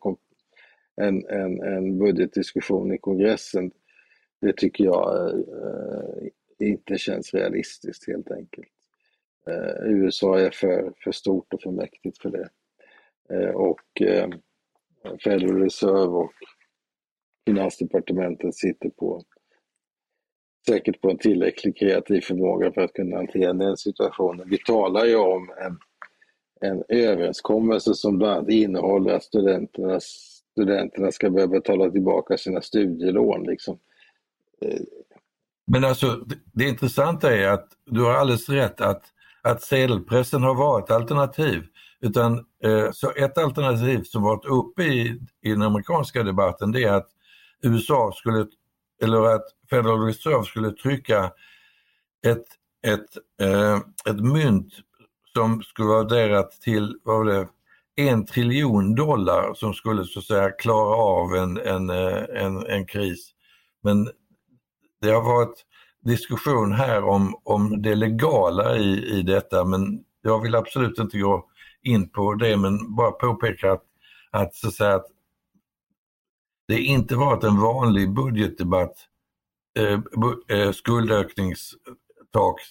en, 0.97 1.27
en, 1.27 1.63
en 1.63 1.99
budgetdiskussion 1.99 2.93
i 2.93 2.99
kongressen, 2.99 3.71
det 4.41 4.57
tycker 4.57 4.85
jag 4.85 5.35
uh, 5.35 6.29
inte 6.59 6.99
känns 6.99 7.35
realistiskt 7.35 8.07
helt 8.07 8.31
enkelt. 8.31 8.69
Eh, 9.49 9.91
USA 9.91 10.39
är 10.39 10.51
för, 10.51 10.93
för 11.05 11.13
stort 11.13 11.55
och 11.55 11.63
för 11.63 11.71
mäktigt 11.71 12.19
för 12.19 12.31
det. 12.31 12.49
Eh, 13.31 13.51
och 13.51 14.03
eh, 14.03 14.29
Federal 15.25 15.63
Reserve 15.63 16.13
och 16.13 16.33
Finansdepartementet 17.47 18.55
sitter 18.55 18.91
på 18.91 19.23
säkert 20.67 21.01
på 21.01 21.11
en 21.11 21.19
tillräcklig 21.19 21.79
kreativ 21.79 22.21
förmåga 22.21 22.73
för 22.73 22.81
att 22.81 22.93
kunna 22.93 23.17
hantera 23.17 23.53
den 23.53 23.77
situationen. 23.77 24.49
Vi 24.49 24.59
talar 24.59 25.05
ju 25.05 25.17
om 25.17 25.51
en, 25.61 25.79
en 26.71 26.85
överenskommelse 26.89 27.95
som 27.95 28.19
bland 28.19 28.33
annat 28.33 28.51
innehåller 28.51 29.13
att 29.13 29.25
studenterna, 29.25 30.01
studenterna 30.01 31.13
ska 31.13 31.31
börja 31.31 31.47
betala 31.47 31.91
tillbaka 31.91 32.39
sina 32.39 32.61
studielån. 32.61 33.43
Liksom. 33.43 33.79
Men 35.67 35.85
alltså 35.85 36.07
det, 36.07 36.37
det 36.53 36.65
intressanta 36.69 37.37
är 37.37 37.49
att 37.49 37.69
du 37.85 38.03
har 38.03 38.15
alldeles 38.15 38.49
rätt 38.49 38.81
att, 38.81 39.13
att 39.49 39.63
sedelpressen 39.63 40.43
har 40.43 40.55
varit 40.55 40.91
alternativ. 40.91 41.67
Utan, 42.01 42.45
eh, 42.65 42.91
så 42.93 43.11
ett 43.11 43.39
alternativ 43.39 44.03
som 44.03 44.23
varit 44.23 44.45
uppe 44.45 44.83
i, 44.83 45.21
i 45.43 45.51
den 45.51 45.63
amerikanska 45.63 46.23
debatten 46.23 46.73
det 46.73 46.85
är 46.85 46.93
att 46.93 47.09
USA 47.63 48.13
skulle, 48.15 48.47
eller 49.03 49.23
att 49.23 49.45
Federal 49.71 50.01
Reserve 50.01 50.45
skulle 50.45 50.71
trycka 50.71 51.33
ett, 52.27 52.45
ett, 52.87 53.17
eh, 53.41 53.77
ett 54.09 54.21
mynt 54.21 54.73
som 55.35 55.63
skulle 55.63 55.89
vara 55.89 56.03
värderat 56.03 56.53
till 56.53 56.99
vad 57.05 57.17
var 57.17 57.25
det, 57.25 57.49
en 57.97 58.27
triljon 58.27 58.95
dollar 58.95 59.55
som 59.55 59.75
skulle 59.75 60.05
så 60.05 60.19
att 60.19 60.25
säga 60.25 60.51
klara 60.51 60.97
av 60.97 61.35
en, 61.35 61.59
en, 61.59 61.91
eh, 61.91 62.45
en, 62.45 62.67
en 62.67 62.87
kris. 62.87 63.31
Men 63.83 64.11
det 65.01 65.11
har 65.11 65.23
varit 65.23 65.65
diskussion 66.05 66.73
här 66.73 67.05
om, 67.05 67.41
om 67.45 67.83
det 67.83 67.95
legala 67.95 68.77
i, 68.77 69.19
i 69.19 69.23
detta 69.23 69.65
men 69.65 70.05
jag 70.23 70.43
vill 70.43 70.55
absolut 70.55 70.99
inte 70.99 71.19
gå 71.19 71.47
in 71.83 72.09
på 72.09 72.35
det 72.35 72.57
men 72.57 72.95
bara 72.95 73.11
påpeka 73.11 73.73
att, 73.73 73.85
att, 74.31 74.55
så 74.55 74.69
att, 74.69 74.75
säga, 74.75 74.95
att 74.95 75.07
det 76.69 76.79
inte 76.81 77.17
varit 77.17 77.45
en 77.45 77.61
vanlig 77.61 78.15
budgetdebatt, 78.15 78.95
eh, 79.79 80.01
eh, 80.59 80.73
skuldökningstaks 80.73 82.65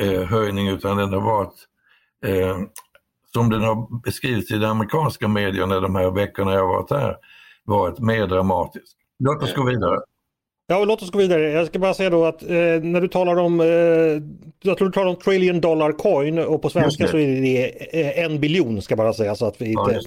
eh, 0.00 0.22
höjning 0.22 0.68
utan 0.68 0.96
den 0.96 1.12
har 1.12 1.20
varit 1.20 1.66
eh, 2.24 2.58
som 3.32 3.50
den 3.50 3.62
har 3.62 4.02
beskrivits 4.02 4.50
i 4.50 4.58
de 4.58 4.66
amerikanska 4.66 5.28
medierna 5.28 5.80
de 5.80 5.94
här 5.94 6.10
veckorna 6.10 6.52
jag 6.52 6.68
varit 6.68 6.90
här, 6.90 7.16
varit 7.64 7.98
mer 7.98 8.26
dramatisk. 8.26 8.96
Låt 9.18 9.42
oss 9.42 9.54
gå 9.54 9.64
vidare. 9.64 10.00
Ja, 10.70 10.84
låt 10.84 11.02
oss 11.02 11.10
gå 11.10 11.18
vidare. 11.18 11.50
Jag 11.50 11.66
ska 11.66 11.78
bara 11.78 11.94
säga 11.94 12.10
då 12.10 12.24
att 12.24 12.42
eh, 12.42 12.48
när 12.82 13.00
du 13.00 13.08
talar 13.08 13.36
om, 13.36 13.60
eh, 13.60 13.66
jag 14.62 14.78
tror 14.78 14.86
du 14.86 14.92
talar 14.92 15.10
om 15.10 15.16
trillion 15.16 15.60
dollar 15.60 15.92
coin 15.92 16.38
och 16.38 16.62
på 16.62 16.70
svenska 16.70 17.08
så 17.08 17.18
är 17.18 17.42
det 17.42 17.66
eh, 18.00 18.24
en 18.24 18.40
biljon 18.40 18.82
ska 18.82 18.96
bara 18.96 19.12
säga 19.12 19.34
så 19.34 19.46
att 19.46 19.60
vi 19.60 19.66
inte 19.66 20.00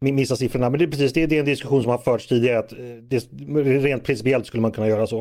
ja, 0.00 0.12
missar 0.12 0.36
siffrorna. 0.36 0.70
Men 0.70 0.78
det 0.78 0.84
är 0.84 0.90
precis, 0.90 1.12
det 1.12 1.22
är, 1.22 1.26
det 1.26 1.36
är 1.36 1.40
en 1.40 1.46
diskussion 1.46 1.82
som 1.82 1.90
har 1.90 1.98
förts 1.98 2.26
tidigare 2.26 2.58
att 2.58 2.72
eh, 2.72 2.78
det, 2.78 3.18
rent 3.62 4.04
principiellt 4.04 4.46
skulle 4.46 4.60
man 4.60 4.72
kunna 4.72 4.88
göra 4.88 5.06
så. 5.06 5.18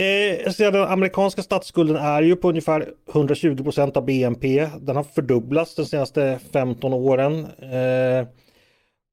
Eh, 0.00 0.52
den 0.58 0.82
amerikanska 0.82 1.42
statsskulden 1.42 1.96
är 1.96 2.22
ju 2.22 2.36
på 2.36 2.48
ungefär 2.48 2.88
120 3.12 3.62
procent 3.62 3.96
av 3.96 4.04
BNP. 4.04 4.68
Den 4.80 4.96
har 4.96 5.02
fördubblats 5.02 5.74
de 5.74 5.86
senaste 5.86 6.38
15 6.52 6.92
åren. 6.92 7.44
Eh, 7.44 8.26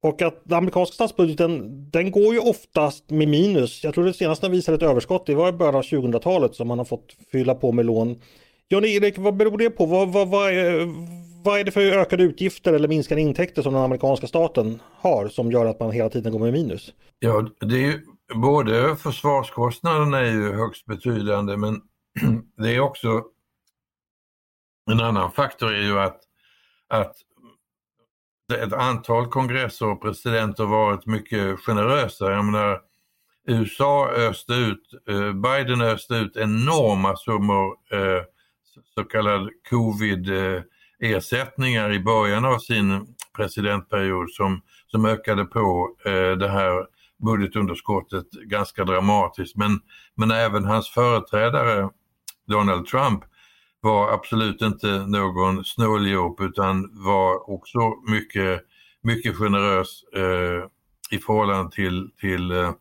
och 0.06 0.22
att 0.22 0.40
den 0.44 0.58
amerikanska 0.58 0.94
statsbudgeten 0.94 1.90
den 1.90 2.10
går 2.10 2.34
ju 2.34 2.40
oftast 2.40 3.10
med 3.10 3.28
minus. 3.28 3.84
Jag 3.84 3.94
tror 3.94 4.04
det 4.04 4.12
senaste 4.12 4.48
visade 4.48 4.76
ett 4.76 4.90
överskott, 4.90 5.26
det 5.26 5.34
var 5.34 5.48
i 5.48 5.52
början 5.52 5.74
av 5.74 5.82
2000-talet 5.82 6.54
som 6.54 6.68
man 6.68 6.78
har 6.78 6.84
fått 6.84 7.16
fylla 7.32 7.54
på 7.54 7.72
med 7.72 7.86
lån. 7.86 8.20
Jan-Erik, 8.68 9.18
vad 9.18 9.36
beror 9.36 9.58
det 9.58 9.70
på? 9.70 9.86
Vad, 9.86 10.12
vad, 10.12 10.28
vad, 10.28 10.50
är, 10.50 10.88
vad 11.44 11.60
är 11.60 11.64
det 11.64 11.70
för 11.70 11.80
ökade 11.80 12.22
utgifter 12.22 12.72
eller 12.72 12.88
minskade 12.88 13.20
intäkter 13.20 13.62
som 13.62 13.74
den 13.74 13.82
amerikanska 13.82 14.26
staten 14.26 14.82
har 14.92 15.28
som 15.28 15.52
gör 15.52 15.66
att 15.66 15.80
man 15.80 15.90
hela 15.90 16.08
tiden 16.08 16.32
går 16.32 16.38
med 16.38 16.52
minus? 16.52 16.92
Ja, 17.18 17.48
det 17.60 17.74
är 17.74 17.80
ju 17.80 18.00
både 18.34 18.96
försvarskostnaderna 18.96 20.18
är 20.18 20.32
ju 20.32 20.52
högst 20.52 20.86
betydande 20.86 21.56
men 21.56 21.80
det 22.56 22.74
är 22.74 22.80
också 22.80 23.22
en 24.90 25.00
annan 25.00 25.32
faktor 25.32 25.74
är 25.74 25.82
ju 25.82 25.98
att, 25.98 26.20
att 26.88 27.16
ett 28.54 28.72
antal 28.72 29.26
kongresser 29.26 29.86
och 29.86 30.02
presidenter 30.02 30.64
varit 30.64 31.06
mycket 31.06 31.60
generösa. 31.60 32.32
Jag 32.32 32.44
menar, 32.44 32.80
USA 33.46 34.10
öste 34.10 34.52
ut, 34.52 34.82
eh, 35.08 35.32
Biden 35.32 35.80
öste 35.80 36.14
ut 36.14 36.36
enorma 36.36 37.16
summor 37.16 37.76
eh, 37.92 38.22
så 38.94 39.04
kallad 39.04 39.50
covid-ersättningar 39.70 41.92
i 41.92 42.00
början 42.00 42.44
av 42.44 42.58
sin 42.58 43.14
presidentperiod 43.36 44.30
som, 44.30 44.60
som 44.86 45.06
ökade 45.06 45.44
på 45.44 45.96
eh, 46.04 46.32
det 46.38 46.48
här 46.48 46.86
budgetunderskottet 47.24 48.30
ganska 48.30 48.84
dramatiskt. 48.84 49.56
Men, 49.56 49.80
men 50.14 50.30
även 50.30 50.64
hans 50.64 50.90
företrädare 50.90 51.88
Donald 52.48 52.86
Trump 52.86 53.24
var 53.80 54.12
absolut 54.12 54.62
inte 54.62 55.06
någon 55.06 55.64
snåljåp 55.64 56.40
utan 56.40 56.90
var 57.04 57.50
också 57.50 57.78
mycket, 58.08 58.62
mycket 59.02 59.36
generös 59.36 60.04
eh, 60.14 60.64
i 61.10 61.18
förhållande 61.18 61.76
till, 61.76 62.10
till 62.20 62.50
eh, 62.50 62.72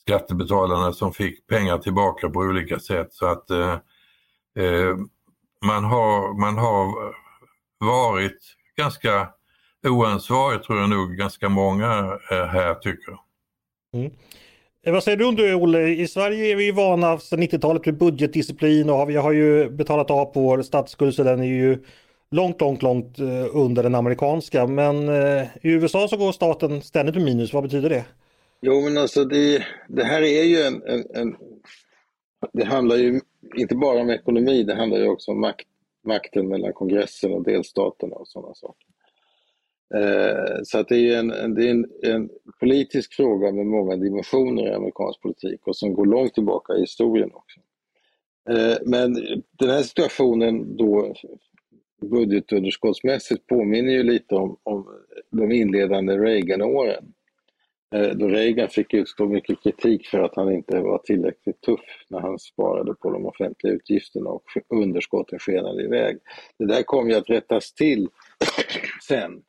skattebetalarna 0.00 0.92
som 0.92 1.12
fick 1.12 1.46
pengar 1.46 1.78
tillbaka 1.78 2.30
på 2.30 2.38
olika 2.38 2.78
sätt. 2.78 3.12
Så 3.12 3.26
att 3.26 3.50
eh, 3.50 3.78
eh 4.56 4.96
man, 5.66 5.84
har, 5.84 6.40
man 6.40 6.58
har 6.58 7.14
varit 7.78 8.56
ganska 8.76 9.28
oansvarig 9.86 10.62
tror 10.62 10.78
jag 10.78 10.90
nog 10.90 11.16
ganska 11.16 11.48
många 11.48 12.18
eh, 12.30 12.46
här 12.46 12.74
tycker. 12.74 13.18
Mm. 13.94 14.12
Eh, 14.86 14.92
vad 14.92 15.04
säger 15.04 15.16
du 15.16 15.24
om 15.24 15.36
det 15.36 15.54
Olle? 15.54 15.88
I 15.88 16.08
Sverige 16.08 16.52
är 16.52 16.56
vi 16.56 16.70
vana 16.70 17.18
sedan 17.18 17.42
90-talet 17.42 17.86
med 17.86 17.98
budgetdisciplin 17.98 18.90
och 18.90 19.10
vi 19.10 19.16
har 19.16 19.32
ju 19.32 19.70
betalat 19.70 20.10
av 20.10 20.24
på 20.24 20.40
vår 20.40 20.62
statsskuld 20.62 21.14
så 21.14 21.22
den 21.22 21.40
är 21.40 21.44
ju 21.44 21.78
långt, 22.30 22.60
långt, 22.60 22.82
långt 22.82 23.18
eh, 23.18 23.56
under 23.56 23.82
den 23.82 23.94
amerikanska. 23.94 24.66
Men 24.66 25.08
eh, 25.08 25.42
i 25.62 25.70
USA 25.70 26.08
så 26.08 26.16
går 26.16 26.32
staten 26.32 26.82
ständigt 26.82 27.14
med 27.14 27.24
minus. 27.24 27.52
Vad 27.52 27.62
betyder 27.62 27.88
det? 27.88 28.04
Jo 28.60 28.80
men 28.80 28.98
alltså 28.98 29.24
det, 29.24 29.64
det 29.88 30.04
här 30.04 30.22
är 30.22 30.42
ju 30.42 30.62
en, 30.62 30.82
en, 30.86 31.04
en, 31.14 31.36
Det 32.52 32.64
handlar 32.64 32.96
ju 32.96 33.20
inte 33.56 33.76
bara 33.76 34.00
om 34.00 34.10
ekonomi, 34.10 34.62
det 34.62 34.74
handlar 34.74 34.98
ju 34.98 35.08
också 35.08 35.30
om 35.30 35.40
makt, 35.40 35.66
makten 36.04 36.48
mellan 36.48 36.72
kongressen 36.72 37.32
och 37.32 37.44
delstaterna 37.44 38.16
och 38.16 38.28
sådana 38.28 38.54
saker. 38.54 38.86
Eh, 39.94 40.62
så 40.64 40.78
att 40.78 40.88
det 40.88 41.14
är, 41.14 41.18
en, 41.18 41.54
det 41.54 41.66
är 41.66 41.70
en, 41.70 41.86
en, 42.02 42.30
politisk 42.60 43.14
fråga 43.14 43.52
med 43.52 43.66
många 43.66 43.96
dimensioner 43.96 44.66
i 44.66 44.74
amerikansk 44.74 45.20
politik 45.20 45.66
och 45.66 45.76
som 45.76 45.94
går 45.94 46.06
långt 46.06 46.34
tillbaka 46.34 46.72
i 46.74 46.80
historien 46.80 47.30
också. 47.32 47.60
Eh, 48.50 48.76
men 48.84 49.14
den 49.58 49.70
här 49.70 49.82
situationen 49.82 50.76
då 50.76 51.14
budgetunderskottsmässigt 52.02 53.46
påminner 53.46 53.92
ju 53.92 54.02
lite 54.02 54.34
om, 54.34 54.56
om 54.62 54.86
de 55.30 55.52
inledande 55.52 56.18
Reagan-åren. 56.18 57.12
Eh, 57.94 58.08
då 58.08 58.28
Reagan 58.28 58.68
fick 58.68 58.94
utstå 58.94 59.26
mycket 59.26 59.62
kritik 59.62 60.06
för 60.06 60.18
att 60.18 60.36
han 60.36 60.52
inte 60.52 60.80
var 60.80 60.98
tillräckligt 60.98 61.60
tuff 61.60 62.04
när 62.08 62.20
han 62.20 62.38
sparade 62.38 62.94
på 62.94 63.10
de 63.10 63.26
offentliga 63.26 63.72
utgifterna 63.74 64.30
och 64.30 64.44
underskotten 64.68 65.38
skenade 65.38 65.84
iväg. 65.84 66.18
Det 66.58 66.66
där 66.66 66.82
kom 66.82 67.10
ju 67.10 67.16
att 67.16 67.30
rättas 67.30 67.72
till 67.72 68.08
sen 69.08 69.42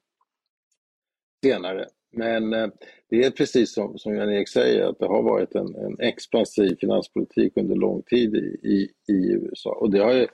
senare. 1.43 1.85
Men 2.11 2.53
eh, 2.53 2.67
det 3.09 3.23
är 3.23 3.31
precis 3.31 3.73
som, 3.73 3.97
som 3.97 4.15
Jan-Erik 4.15 4.49
säger 4.49 4.85
att 4.85 4.99
det 4.99 5.07
har 5.07 5.23
varit 5.23 5.55
en, 5.55 5.75
en 5.75 5.99
expansiv 5.99 6.75
finanspolitik 6.79 7.53
under 7.55 7.75
lång 7.75 8.01
tid 8.01 8.35
i, 8.35 8.57
i, 8.63 8.89
i 9.13 9.31
USA. 9.31 9.71
Och 9.71 9.91
det 9.91 9.99
har, 9.99 10.13
ju, 10.13 10.27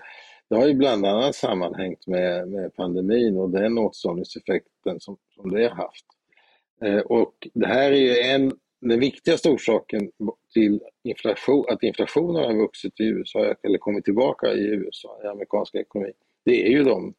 det 0.50 0.56
har 0.56 0.68
ju 0.68 0.74
bland 0.74 1.06
annat 1.06 1.36
sammanhängt 1.36 2.08
med, 2.08 2.48
med 2.48 2.76
pandemin 2.76 3.38
och 3.38 3.50
den 3.50 3.78
åtstramningseffekten 3.78 5.00
som, 5.00 5.18
som 5.36 5.52
det 5.52 5.63
har 5.63 5.76
haft. 5.76 6.06
Eh, 6.84 7.00
och 7.00 7.48
det 7.54 7.68
här 7.68 7.92
är 7.92 7.98
ju 7.98 8.18
en, 8.18 8.52
den 8.82 9.00
viktigaste 9.00 9.50
orsaken 9.50 10.12
till 10.54 10.80
inflation, 11.04 11.66
att 11.70 11.84
inflationen 11.84 12.44
har 12.44 12.54
vuxit 12.54 13.00
i 13.00 13.04
USA 13.04 13.56
eller 13.63 13.78
kommit 13.78 14.06
tillbaka 14.06 14.54
i 14.54 14.66
USA, 14.66 15.20
i 15.24 15.28
amerikanska 15.28 15.80
ekonomi. 15.80 16.12
Det 16.46 16.66
är 16.66 16.70
ju 16.70 16.84
de 16.84 17.13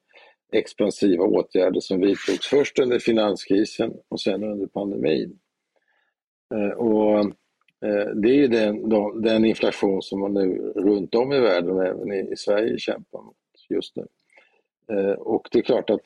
expansiva 0.54 1.24
åtgärder 1.24 1.80
som 1.80 2.00
vidtogs 2.00 2.46
först 2.46 2.78
under 2.78 2.98
finanskrisen 2.98 3.92
och 4.08 4.20
sen 4.20 4.44
under 4.44 4.66
pandemin. 4.66 5.38
Eh, 6.54 6.78
och 6.78 7.18
eh, 7.84 8.06
det 8.14 8.44
är 8.44 8.48
den, 8.48 8.88
den 9.22 9.44
inflation 9.44 10.02
som 10.02 10.20
man 10.20 10.34
nu 10.34 10.72
runt 10.76 11.14
om 11.14 11.32
i 11.32 11.40
världen 11.40 11.70
och 11.70 11.86
även 11.86 12.12
i 12.12 12.36
Sverige 12.36 12.78
kämpar 12.78 13.22
mot 13.22 13.36
just 13.68 13.96
nu. 13.96 14.06
Eh, 14.92 15.12
och 15.12 15.48
det 15.52 15.58
är 15.58 15.62
klart 15.62 15.90
att 15.90 16.00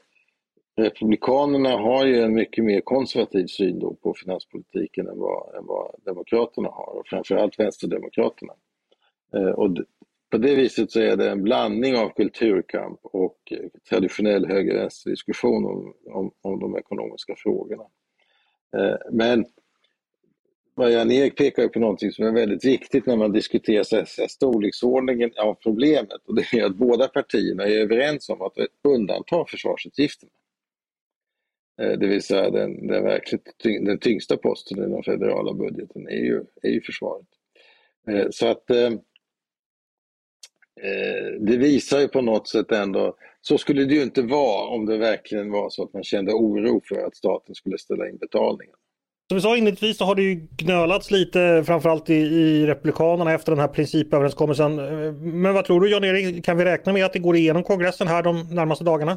Republikanerna 0.77 1.71
har 1.71 2.07
ju 2.07 2.21
en 2.21 2.35
mycket 2.35 2.65
mer 2.65 2.81
konservativ 2.81 3.47
syn 3.47 3.79
då 3.79 3.95
på 3.95 4.15
finanspolitiken 4.15 5.09
än 5.09 5.19
vad, 5.19 5.55
än 5.55 5.67
vad 5.67 5.95
Demokraterna 6.05 6.69
har 6.69 6.99
och 6.99 7.07
framförallt 7.07 7.59
Vänsterdemokraterna. 7.59 8.53
Och 9.55 9.71
på 10.31 10.39
det 10.39 10.55
viset 10.55 10.91
så 10.91 11.01
är 11.01 11.17
det 11.17 11.31
en 11.31 11.43
blandning 11.43 11.97
av 11.97 12.09
kulturkamp 12.09 13.01
och 13.03 13.53
traditionell 13.89 14.47
höger-vänster-diskussion 14.47 15.65
om, 15.65 15.95
om, 16.07 16.33
om, 16.41 16.61
de 16.61 16.77
ekonomiska 16.77 17.35
frågorna. 17.37 17.85
Eh, 18.77 18.97
men 19.13 19.47
Marianne 20.77 21.15
Erik 21.15 21.37
pekar 21.37 21.69
på 21.69 21.79
någonting 21.79 22.13
som 22.13 22.27
är 22.27 22.33
väldigt 22.33 22.65
viktigt 22.65 23.07
när 23.07 23.17
man 23.17 23.33
diskuterar 23.33 23.83
så 23.83 23.97
här, 23.97 24.29
storleksordningen 24.29 25.31
av 25.37 25.55
problemet 25.55 26.23
och 26.27 26.35
det 26.35 26.59
är 26.59 26.65
att 26.65 26.77
båda 26.77 27.09
partierna 27.09 27.65
är 27.65 27.79
överens 27.79 28.29
om 28.29 28.43
att 28.43 28.53
undanta 28.85 29.45
försvarsutgifterna. 29.49 30.33
Eh, 31.81 31.99
det 31.99 32.07
vill 32.07 32.23
säga 32.23 32.51
den, 32.51 32.87
den, 32.87 33.05
verkligt 33.05 33.59
tyng, 33.59 33.85
den 33.85 33.99
tyngsta 33.99 34.37
posten 34.37 34.79
i 34.79 34.89
den 34.89 35.03
federala 35.03 35.55
budgeten 35.55 36.09
är 36.09 36.25
ju, 36.25 36.45
är 36.63 36.71
ju 36.71 36.81
försvaret. 36.81 37.27
Eh, 38.09 38.27
så 38.31 38.47
att 38.47 38.71
eh, 38.71 38.91
det 41.41 41.57
visar 41.57 42.01
ju 42.01 42.09
på 42.09 42.23
något 42.23 42.49
sätt 42.49 42.73
ändå, 42.73 43.15
så 43.41 43.59
skulle 43.59 43.85
det 43.85 43.95
ju 43.95 44.03
inte 44.03 44.23
vara 44.23 44.69
om 44.69 44.87
det 44.87 44.99
verkligen 44.99 45.51
var 45.51 45.71
så 45.71 45.83
att 45.83 45.93
man 45.93 46.05
kände 46.05 46.33
oro 46.33 46.81
för 46.89 47.07
att 47.07 47.17
staten 47.17 47.55
skulle 47.55 47.79
ställa 47.79 48.09
in 48.09 48.17
betalningen. 48.17 48.75
Som 49.29 49.37
vi 49.37 49.41
sa 49.41 49.57
inledningsvis 49.57 49.99
så 49.99 50.05
har 50.05 50.15
det 50.15 50.23
ju 50.23 50.49
gnölats 50.57 51.11
lite 51.11 51.63
framförallt 51.67 52.11
i, 52.11 52.15
i 52.15 52.67
Republikanerna 52.67 53.33
efter 53.33 53.53
den 53.53 53.59
här 53.59 53.69
principöverenskommelsen. 53.69 54.79
Eh, 54.79 55.13
men 55.13 55.55
vad 55.55 55.65
tror 55.65 55.81
du 55.81 55.91
Jan-Erik, 55.91 56.45
kan 56.45 56.57
vi 56.57 56.65
räkna 56.65 56.93
med 56.93 57.05
att 57.05 57.13
det 57.13 57.19
går 57.19 57.37
igenom 57.37 57.63
kongressen 57.63 58.09
här 58.09 58.23
de 58.23 58.55
närmaste 58.55 58.85
dagarna? 58.85 59.17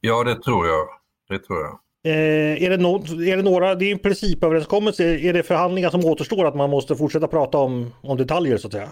Ja, 0.00 0.24
det 0.24 0.42
tror 0.42 0.66
jag. 0.66 0.88
Det 1.28 1.38
tror 1.38 1.58
jag. 1.58 1.78
Eh, 2.04 2.62
är, 2.62 2.70
det 2.70 2.76
no 2.76 2.96
är 3.22 3.36
det 3.36 3.42
några, 3.42 3.74
det 3.74 3.84
är 3.84 3.92
en 3.92 3.98
principöverenskommelse, 3.98 5.04
är 5.04 5.32
det 5.32 5.42
förhandlingar 5.42 5.90
som 5.90 6.04
återstår 6.04 6.44
att 6.44 6.56
man 6.56 6.70
måste 6.70 6.96
fortsätta 6.96 7.26
prata 7.26 7.58
om, 7.58 7.92
om 8.02 8.16
detaljer 8.16 8.56
så 8.56 8.66
att 8.66 8.72
säga? 8.72 8.88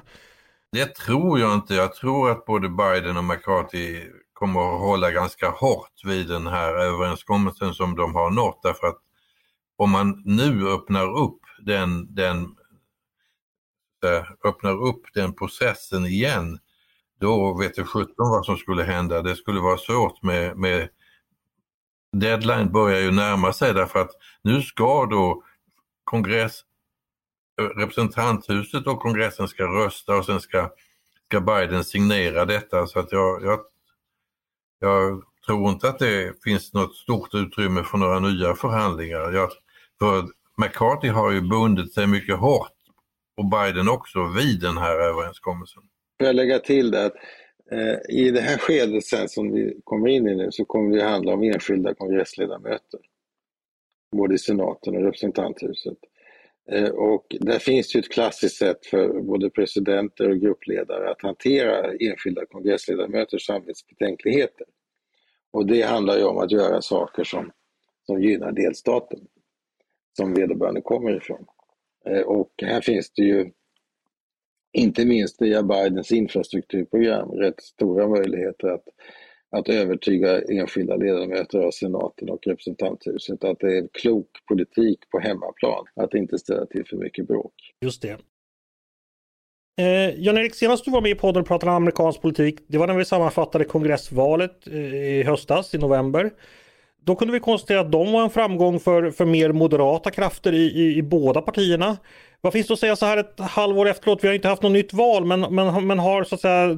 Det 0.72 0.94
tror 0.96 1.40
jag 1.40 1.54
inte. 1.54 1.74
Jag 1.74 1.94
tror 1.94 2.30
att 2.30 2.44
både 2.44 2.68
Biden 2.68 3.16
och 3.16 3.24
McCarthy 3.24 4.04
kommer 4.32 4.74
att 4.74 4.80
hålla 4.80 5.10
ganska 5.10 5.50
hårt 5.50 6.04
vid 6.04 6.28
den 6.28 6.46
här 6.46 6.74
överenskommelsen 6.74 7.74
som 7.74 7.96
de 7.96 8.14
har 8.14 8.30
nått 8.30 8.60
därför 8.62 8.86
att 8.86 8.98
om 9.76 9.90
man 9.90 10.22
nu 10.24 10.68
öppnar 10.68 11.18
upp 11.18 11.40
den, 11.66 12.14
den 12.14 12.56
eh, 14.04 14.24
öppnar 14.44 14.82
upp 14.82 15.02
den 15.14 15.34
processen 15.34 16.06
igen 16.06 16.58
då 17.20 17.58
vet 17.58 17.78
jag 17.78 17.88
sjutton 17.88 18.30
vad 18.30 18.46
som 18.46 18.56
skulle 18.56 18.82
hända. 18.82 19.22
Det 19.22 19.36
skulle 19.36 19.60
vara 19.60 19.78
svårt 19.78 20.22
med, 20.22 20.56
med 20.56 20.88
deadline 22.12 22.72
börjar 22.72 23.00
ju 23.00 23.10
närma 23.10 23.52
sig 23.52 23.74
därför 23.74 23.98
att 23.98 24.10
nu 24.42 24.62
ska 24.62 25.06
då 25.06 25.42
kongress, 26.04 26.60
representanthuset 27.58 28.86
och 28.86 29.00
kongressen 29.00 29.48
ska 29.48 29.64
rösta 29.64 30.16
och 30.16 30.24
sen 30.24 30.40
ska, 30.40 30.70
ska 31.26 31.40
Biden 31.40 31.84
signera 31.84 32.44
detta 32.44 32.86
så 32.86 32.98
att 32.98 33.12
jag, 33.12 33.44
jag, 33.44 33.60
jag 34.80 35.22
tror 35.46 35.70
inte 35.70 35.88
att 35.88 35.98
det 35.98 36.42
finns 36.44 36.74
något 36.74 36.96
stort 36.96 37.34
utrymme 37.34 37.82
för 37.82 37.98
några 37.98 38.20
nya 38.20 38.54
förhandlingar. 38.54 39.32
Jag, 39.32 39.50
för 39.98 40.24
McCarthy 40.56 41.08
har 41.08 41.32
ju 41.32 41.40
bundit 41.40 41.94
sig 41.94 42.06
mycket 42.06 42.36
hårt 42.36 42.72
och 43.36 43.50
Biden 43.50 43.88
också 43.88 44.18
vid 44.36 44.60
den 44.60 44.78
här 44.78 45.00
överenskommelsen. 45.00 45.82
Får 46.18 46.26
jag 46.26 46.36
lägga 46.36 46.58
till 46.58 46.90
det 46.90 47.06
att 47.06 47.14
eh, 47.72 48.16
i 48.16 48.30
det 48.30 48.40
här 48.40 48.58
skedet 48.58 49.04
sen 49.04 49.28
som 49.28 49.52
vi 49.52 49.80
kommer 49.84 50.08
in 50.08 50.28
i 50.28 50.36
nu 50.36 50.48
så 50.50 50.64
kommer 50.64 50.96
det 50.96 51.04
handla 51.04 51.32
om 51.32 51.42
enskilda 51.42 51.94
kongressledamöter. 51.94 53.00
Både 54.16 54.34
i 54.34 54.38
senaten 54.38 54.96
och 54.96 55.02
representanthuset. 55.02 55.98
Eh, 56.72 56.88
och 56.88 57.36
där 57.40 57.58
finns 57.58 57.96
ju 57.96 58.00
ett 58.00 58.12
klassiskt 58.12 58.56
sätt 58.56 58.86
för 58.86 59.20
både 59.20 59.50
presidenter 59.50 60.30
och 60.30 60.40
gruppledare 60.40 61.10
att 61.10 61.22
hantera 61.22 61.92
enskilda 62.00 62.46
kongressledamöters 62.46 63.46
samvetsbetänkligheter. 63.46 64.66
Och 65.50 65.66
det 65.66 65.82
handlar 65.82 66.16
ju 66.16 66.24
om 66.24 66.38
att 66.38 66.52
göra 66.52 66.82
saker 66.82 67.24
som, 67.24 67.50
som 68.06 68.22
gynnar 68.22 68.52
delstaten 68.52 69.20
som 70.16 70.34
vederbörande 70.34 70.80
kommer 70.80 71.16
ifrån. 71.16 71.46
Eh, 72.06 72.22
och 72.22 72.52
här 72.62 72.80
finns 72.80 73.10
det 73.10 73.22
ju 73.22 73.50
inte 74.72 75.06
minst 75.06 75.42
via 75.42 75.62
Bidens 75.62 76.12
infrastrukturprogram 76.12 77.30
rätt 77.30 77.60
stora 77.62 78.08
möjligheter 78.08 78.68
att, 78.68 78.84
att 79.50 79.68
övertyga 79.68 80.40
enskilda 80.40 80.96
ledamöter 80.96 81.58
av 81.58 81.70
senaten 81.70 82.30
och 82.30 82.46
representanthuset 82.46 83.44
att 83.44 83.58
det 83.60 83.66
är 83.66 83.78
en 83.78 83.88
klok 83.92 84.28
politik 84.48 84.98
på 85.10 85.18
hemmaplan 85.18 85.84
att 85.96 86.14
inte 86.14 86.38
ställa 86.38 86.66
till 86.66 86.84
för 86.86 86.96
mycket 86.96 87.28
bråk. 87.28 87.54
Just 87.80 88.02
det. 88.02 88.18
Eh, 89.78 90.20
Jan-Erik, 90.20 90.54
senast 90.54 90.84
du 90.84 90.90
var 90.90 91.00
med 91.00 91.10
i 91.10 91.14
podden 91.14 91.40
och 91.40 91.48
pratade 91.48 91.70
om 91.70 91.76
amerikansk 91.76 92.22
politik, 92.22 92.60
det 92.66 92.78
var 92.78 92.86
när 92.86 92.94
vi 92.94 93.04
sammanfattade 93.04 93.64
kongressvalet 93.64 94.66
eh, 94.66 94.94
i 94.94 95.22
höstas, 95.22 95.74
i 95.74 95.78
november. 95.78 96.30
Då 97.04 97.16
kunde 97.16 97.32
vi 97.32 97.40
konstatera 97.40 97.80
att 97.80 97.92
de 97.92 98.12
var 98.12 98.22
en 98.22 98.30
framgång 98.30 98.80
för, 98.80 99.10
för 99.10 99.24
mer 99.24 99.52
moderata 99.52 100.10
krafter 100.10 100.52
i, 100.52 100.62
i, 100.62 100.96
i 100.96 101.02
båda 101.02 101.42
partierna. 101.42 101.96
Vad 102.40 102.52
finns 102.52 102.66
det 102.66 102.72
att 102.72 102.80
säga 102.80 102.96
så 102.96 103.06
här 103.06 103.16
ett 103.16 103.40
halvår 103.40 103.88
efteråt? 103.88 104.24
Vi 104.24 104.28
har 104.28 104.34
inte 104.34 104.48
haft 104.48 104.62
något 104.62 104.72
nytt 104.72 104.92
val 104.92 105.24
men, 105.24 105.40
men, 105.40 105.86
men 105.86 105.98
har 105.98 106.24
så 106.24 106.34
att 106.34 106.40
säga 106.40 106.76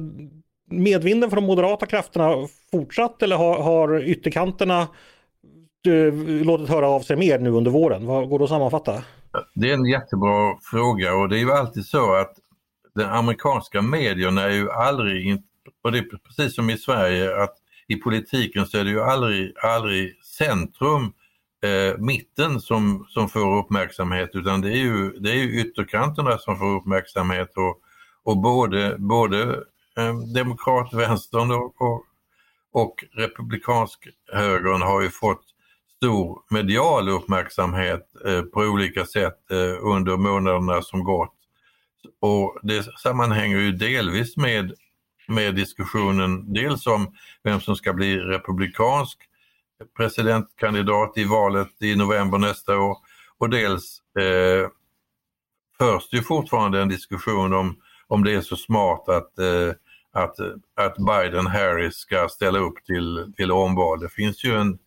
medvinden 0.71 1.29
för 1.29 1.37
de 1.37 1.45
moderata 1.45 1.85
krafterna 1.85 2.47
fortsatt 2.71 3.23
eller 3.23 3.35
har, 3.35 3.63
har 3.63 4.03
ytterkanterna 4.03 4.87
du, 5.81 6.11
låtit 6.43 6.69
höra 6.69 6.87
av 6.87 6.99
sig 7.01 7.17
mer 7.17 7.39
nu 7.39 7.49
under 7.49 7.71
våren? 7.71 8.05
Vad 8.05 8.29
går 8.29 8.39
det 8.39 8.43
att 8.43 8.49
sammanfatta? 8.49 9.03
Det 9.55 9.69
är 9.69 9.73
en 9.73 9.85
jättebra 9.85 10.57
fråga 10.71 11.15
och 11.15 11.29
det 11.29 11.37
är 11.37 11.39
ju 11.39 11.51
alltid 11.51 11.85
så 11.85 12.13
att 12.13 12.33
den 12.95 13.09
amerikanska 13.09 13.81
medierna 13.81 14.41
är 14.41 14.51
ju 14.51 14.71
aldrig, 14.71 15.43
och 15.83 15.91
det 15.91 15.97
är 15.97 16.17
precis 16.27 16.55
som 16.55 16.69
i 16.69 16.77
Sverige, 16.77 17.43
att 17.43 17.55
i 17.87 17.95
politiken 17.95 18.65
så 18.65 18.77
är 18.77 18.83
det 18.83 18.89
ju 18.89 19.01
aldrig, 19.01 19.53
aldrig 19.63 20.23
centrum, 20.23 21.13
eh, 21.63 21.97
mitten 21.97 22.59
som, 22.59 23.05
som 23.09 23.29
får 23.29 23.57
uppmärksamhet 23.59 24.29
utan 24.33 24.61
det 24.61 24.69
är 24.69 24.83
ju, 24.83 25.09
det 25.09 25.31
är 25.31 25.35
ju 25.35 25.61
ytterkanterna 25.61 26.37
som 26.37 26.57
får 26.57 26.75
uppmärksamhet 26.75 27.49
och, 27.55 27.79
och 28.23 28.37
både, 28.37 28.95
både 28.99 29.59
Eh, 29.97 30.19
demokratvänstern 30.33 31.51
och, 31.51 31.81
och, 31.81 32.03
och 32.71 33.03
republikansk 33.11 34.07
högern 34.33 34.81
har 34.81 35.01
ju 35.01 35.09
fått 35.09 35.43
stor 35.97 36.41
medial 36.49 37.09
uppmärksamhet 37.09 38.07
eh, 38.25 38.41
på 38.41 38.59
olika 38.59 39.05
sätt 39.05 39.51
eh, 39.51 39.85
under 39.85 40.17
månaderna 40.17 40.81
som 40.81 41.03
gått. 41.03 41.35
Och 42.19 42.59
det 42.63 42.99
sammanhänger 42.99 43.57
ju 43.57 43.71
delvis 43.71 44.37
med 44.37 44.73
med 45.27 45.55
diskussionen 45.55 46.53
dels 46.53 46.87
om 46.87 47.15
vem 47.43 47.61
som 47.61 47.75
ska 47.75 47.93
bli 47.93 48.17
republikansk 48.17 49.17
presidentkandidat 49.97 51.17
i 51.17 51.23
valet 51.23 51.81
i 51.81 51.95
november 51.95 52.37
nästa 52.37 52.79
år 52.79 52.97
och 53.37 53.49
dels 53.49 54.01
eh, 54.19 54.69
förs 55.77 56.09
det 56.09 56.21
fortfarande 56.21 56.81
en 56.81 56.89
diskussion 56.89 57.53
om, 57.53 57.75
om 58.07 58.23
det 58.23 58.33
är 58.33 58.41
så 58.41 58.55
smart 58.55 59.09
att, 59.09 59.39
eh, 59.39 59.73
att, 60.11 60.39
att 60.75 60.97
Biden-Harris 60.97 61.93
ska 61.93 62.27
ställa 62.29 62.59
upp 62.59 62.85
till, 62.85 63.33
till 63.37 63.51
omval. 63.51 63.99
Det 63.99 64.09
finns 64.09 64.43
ju 64.43 64.53
en, 64.53 64.77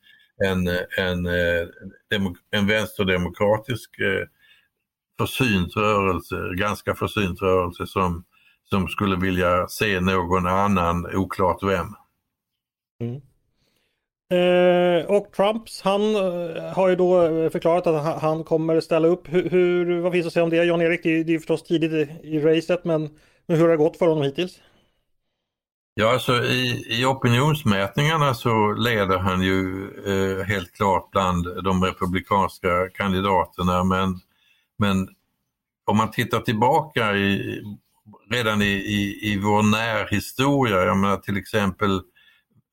en, 0.44 0.68
en, 0.98 1.26
eh, 1.26 1.66
en, 2.14 2.37
en 2.50 2.66
vänsterdemokratisk 2.66 3.98
eh, 3.98 4.26
försynt 5.18 5.76
rörelse, 5.76 6.37
ganska 6.56 6.94
försynt 6.94 7.42
rörelse 7.42 7.87
som 7.87 8.24
som 8.64 8.88
skulle 8.88 9.16
vilja 9.16 9.68
se 9.68 10.00
någon 10.00 10.46
annan, 10.46 11.16
oklart 11.16 11.62
vem. 11.62 11.87
Mm. 13.00 13.20
Eh, 14.32 15.06
och 15.06 15.32
Trumps, 15.32 15.82
han 15.82 16.14
eh, 16.16 16.62
har 16.74 16.88
ju 16.88 16.96
då 16.96 17.20
förklarat 17.50 17.87
att 17.87 18.22
han 18.22 18.44
kommer 18.44 18.80
ställa 18.80 19.08
upp. 19.08 19.28
Hur, 19.28 19.50
hur 19.50 20.00
vad 20.00 20.12
finns 20.12 20.26
att 20.26 20.32
säga 20.32 20.44
om 20.44 20.50
det? 20.50 20.64
Jan-Erik, 20.64 21.02
det, 21.02 21.20
är, 21.20 21.24
det 21.24 21.34
är 21.34 21.38
förstås 21.38 21.62
tidigt 21.62 21.92
i, 21.92 22.18
i 22.22 22.38
racet, 22.38 22.84
men, 22.84 23.18
men 23.46 23.56
hur 23.56 23.64
har 23.64 23.70
det 23.70 23.76
gått 23.76 23.96
för 23.96 24.06
honom 24.06 24.24
hittills? 24.24 24.60
Ja, 25.96 26.12
alltså 26.12 26.44
i, 26.44 26.87
i 26.88 27.04
opinionsmätningarna 27.04 28.35
så 28.35 28.72
leder 28.72 29.18
han 29.18 29.42
ju 29.42 29.90
eh, 30.07 30.44
helt 30.46 30.72
klart 30.72 31.11
bland 31.11 31.64
de 31.64 31.85
republikanska 31.85 32.88
kandidaterna, 32.94 33.85
men, 33.85 34.20
men 34.78 35.09
om 35.85 35.96
man 35.96 36.11
tittar 36.11 36.40
tillbaka 36.40 37.16
i, 37.16 37.62
redan 38.30 38.62
i, 38.62 38.72
i, 38.74 39.33
i 39.33 39.38
vår 39.38 39.62
närhistoria. 39.62 40.85
Jag 40.85 40.96
menar 40.96 41.16
till 41.16 41.37
exempel 41.37 42.00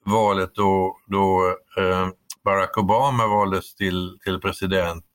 valet 0.05 0.55
då, 0.55 0.97
då 1.07 1.55
eh, 1.77 2.07
Barack 2.45 2.77
Obama 2.77 3.27
valdes 3.27 3.75
till, 3.75 4.17
till 4.23 4.39
president 4.39 5.05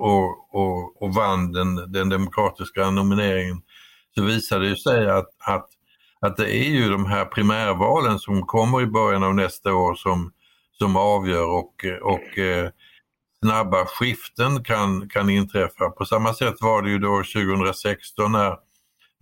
och, 0.00 0.54
och, 0.54 1.02
och 1.02 1.14
vann 1.14 1.52
den, 1.52 1.92
den 1.92 2.08
demokratiska 2.08 2.90
nomineringen 2.90 3.62
så 4.14 4.22
visade 4.22 4.68
det 4.68 4.76
sig 4.76 5.10
att, 5.10 5.28
att, 5.46 5.68
att 6.26 6.36
det 6.36 6.56
är 6.56 6.70
ju 6.70 6.88
de 6.88 7.06
här 7.06 7.24
primärvalen 7.24 8.18
som 8.18 8.42
kommer 8.42 8.82
i 8.82 8.86
början 8.86 9.24
av 9.24 9.34
nästa 9.34 9.74
år 9.74 9.94
som, 9.94 10.32
som 10.78 10.96
avgör 10.96 11.46
och, 11.46 11.84
och 12.02 12.38
eh, 12.38 12.70
snabba 13.42 13.86
skiften 13.86 14.64
kan, 14.64 15.08
kan 15.08 15.30
inträffa. 15.30 15.90
På 15.90 16.04
samma 16.04 16.34
sätt 16.34 16.54
var 16.60 16.82
det 16.82 16.90
ju 16.90 16.98
då 16.98 17.16
2016 17.16 18.32
när 18.32 18.56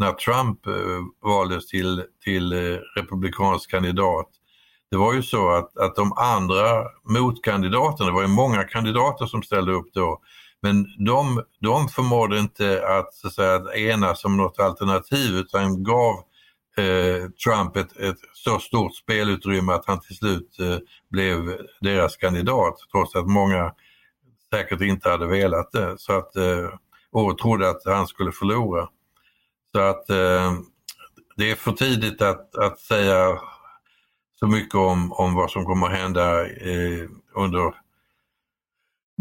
när 0.03 0.13
Trump 0.13 0.67
eh, 0.67 1.29
valdes 1.29 1.67
till, 1.67 2.05
till 2.25 2.53
eh, 2.53 2.79
republikansk 2.97 3.71
kandidat. 3.71 4.29
Det 4.91 4.97
var 4.97 5.15
ju 5.15 5.23
så 5.23 5.51
att, 5.51 5.79
att 5.79 5.97
de 5.97 6.13
andra 6.13 6.85
motkandidaterna, 7.05 8.09
det 8.09 8.15
var 8.15 8.23
ju 8.23 8.29
många 8.29 8.65
kandidater 8.65 9.27
som 9.27 9.43
ställde 9.43 9.73
upp 9.73 9.91
då, 9.95 10.21
men 10.63 10.87
de, 11.07 11.43
de 11.61 11.89
förmådde 11.89 12.39
inte 12.39 12.87
att, 12.87 13.15
så 13.15 13.27
att, 13.27 13.35
säga, 13.35 13.55
att 13.55 13.75
enas 13.75 14.25
om 14.25 14.37
något 14.37 14.61
alternativ 14.61 15.37
utan 15.37 15.85
gav 15.85 16.15
eh, 16.77 17.31
Trump 17.31 17.77
ett, 17.77 17.97
ett 17.97 18.19
så 18.33 18.59
stort 18.59 18.95
spelutrymme 18.95 19.73
att 19.73 19.87
han 19.87 20.01
till 20.01 20.17
slut 20.17 20.59
eh, 20.61 20.79
blev 21.11 21.59
deras 21.81 22.17
kandidat 22.17 22.75
trots 22.93 23.17
att 23.17 23.27
många 23.27 23.75
säkert 24.55 24.81
inte 24.81 25.11
hade 25.11 25.27
velat 25.27 25.73
det 25.73 25.99
så 25.99 26.13
att, 26.13 26.37
eh, 26.37 26.69
och 27.13 27.39
trodde 27.39 27.71
att 27.71 27.85
han 27.85 28.07
skulle 28.07 28.33
förlora. 28.33 28.89
Så 29.73 29.81
att 29.81 30.11
eh, 30.11 30.53
det 31.37 31.51
är 31.51 31.55
för 31.55 31.73
tidigt 31.73 32.23
att, 32.23 32.57
att 32.57 32.81
säga 32.81 33.41
så 34.39 34.47
mycket 34.47 34.75
om, 34.75 35.13
om 35.13 35.35
vad 35.35 35.51
som 35.51 35.65
kommer 35.65 35.87
att 35.87 35.99
hända 35.99 36.47
eh, 36.47 37.09
under 37.35 37.75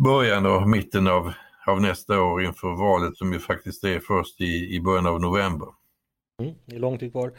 början 0.03 0.45
och 0.45 0.69
mitten 0.69 1.07
av, 1.07 1.33
av 1.67 1.81
nästa 1.81 2.21
år 2.21 2.43
inför 2.43 2.75
valet 2.75 3.17
som 3.17 3.33
ju 3.33 3.39
faktiskt 3.39 3.83
är 3.83 3.99
först 3.99 4.41
i, 4.41 4.75
i 4.75 4.81
början 4.81 5.05
av 5.05 5.21
november. 5.21 5.67
Mm, 6.41 6.53
det 6.65 6.75
är 6.75 6.79
lång 6.79 6.97
tid 6.97 7.11
kvar. 7.11 7.31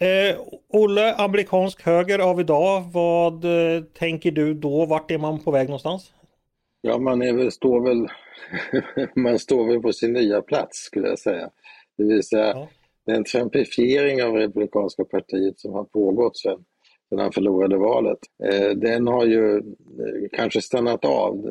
Eh, 0.00 0.40
Olle, 0.68 1.14
amerikansk 1.14 1.82
höger 1.82 2.18
av 2.18 2.40
idag. 2.40 2.84
Vad 2.92 3.44
eh, 3.44 3.82
tänker 3.82 4.30
du 4.30 4.54
då? 4.54 4.86
Vart 4.86 5.10
är 5.10 5.18
man 5.18 5.40
på 5.40 5.50
väg 5.50 5.68
någonstans? 5.68 6.12
Ja, 6.80 6.98
man 6.98 7.22
är 7.22 7.32
väl, 7.32 7.52
står 7.52 7.80
väl 7.80 8.08
man 9.14 9.38
står 9.38 9.66
väl 9.66 9.82
på 9.82 9.92
sin 9.92 10.12
nya 10.12 10.42
plats 10.42 10.78
skulle 10.78 11.08
jag 11.08 11.18
säga. 11.18 11.50
Det 11.96 12.04
vill 12.04 12.22
säga 12.22 12.46
ja. 12.46 12.68
den 13.06 13.24
trumpifiering 13.24 14.22
av 14.22 14.34
Republikanska 14.34 15.04
partiet 15.04 15.60
som 15.60 15.72
har 15.72 15.84
pågått 15.84 16.36
sedan, 16.36 16.64
sedan 17.08 17.18
han 17.18 17.32
förlorade 17.32 17.76
valet. 17.76 18.18
Eh, 18.44 18.70
den 18.70 19.06
har 19.06 19.24
ju 19.24 19.56
eh, 19.56 20.28
kanske 20.32 20.62
stannat 20.62 21.04
av. 21.04 21.46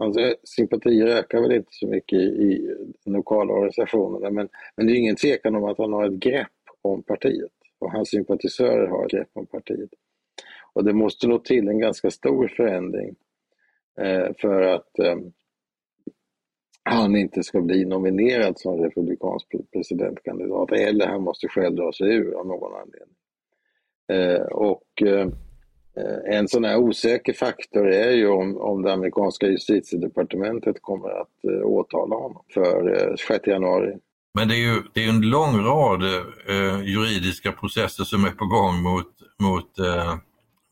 Hans 0.00 0.16
sympatier 0.44 1.06
ökar 1.06 1.40
väl 1.40 1.52
inte 1.52 1.72
så 1.72 1.86
mycket 1.86 2.18
i, 2.18 2.22
i 2.22 2.76
de 3.04 3.12
lokala 3.12 3.52
organisationerna 3.52 4.30
men, 4.30 4.48
men 4.76 4.86
det 4.86 4.92
är 4.92 4.96
ingen 4.96 5.16
tvekan 5.16 5.54
om 5.54 5.64
att 5.64 5.78
han 5.78 5.92
har 5.92 6.04
ett 6.04 6.20
grepp 6.20 6.48
om 6.82 7.02
partiet 7.02 7.52
och 7.78 7.92
hans 7.92 8.10
sympatisörer 8.10 8.86
har 8.86 9.04
ett 9.04 9.10
grepp 9.10 9.30
om 9.32 9.46
partiet. 9.46 9.90
Och 10.72 10.84
det 10.84 10.92
måste 10.92 11.26
nog 11.26 11.44
till 11.44 11.68
en 11.68 11.78
ganska 11.78 12.10
stor 12.10 12.48
förändring 12.48 13.14
eh, 14.00 14.28
för 14.38 14.62
att 14.62 14.98
eh, 14.98 15.16
han 16.82 17.16
inte 17.16 17.42
ska 17.42 17.60
bli 17.60 17.84
nominerad 17.84 18.58
som 18.58 18.78
republikansk 18.78 19.46
presidentkandidat 19.72 20.72
eller 20.72 21.06
han 21.06 21.22
måste 21.22 21.48
själv 21.48 21.76
dra 21.76 21.92
sig 21.92 22.14
ur 22.14 22.34
av 22.34 22.46
någon 22.46 22.72
anledning. 22.74 23.16
Eh, 24.12 24.46
och 24.46 25.02
eh, 25.02 25.28
Eh, 26.00 26.36
en 26.36 26.48
sån 26.48 26.64
här 26.64 26.76
osäker 26.76 27.32
faktor 27.32 27.88
är 27.88 28.10
ju 28.10 28.28
om, 28.28 28.58
om 28.58 28.82
det 28.82 28.92
amerikanska 28.92 29.46
justitiedepartementet 29.46 30.76
kommer 30.82 31.08
att 31.08 31.44
eh, 31.44 31.66
åtala 31.66 32.16
honom 32.16 32.42
för 32.54 33.08
eh, 33.10 33.16
6 33.28 33.46
januari. 33.46 33.96
Men 34.34 34.48
det 34.48 34.54
är 34.54 34.74
ju 34.74 34.82
det 34.92 35.04
är 35.04 35.08
en 35.08 35.20
lång 35.20 35.64
rad 35.64 36.02
eh, 36.48 36.82
juridiska 36.82 37.52
processer 37.52 38.04
som 38.04 38.24
är 38.24 38.30
på 38.30 38.46
gång 38.46 38.82
mot, 38.82 39.06
mot, 39.42 39.78
eh, 39.78 40.14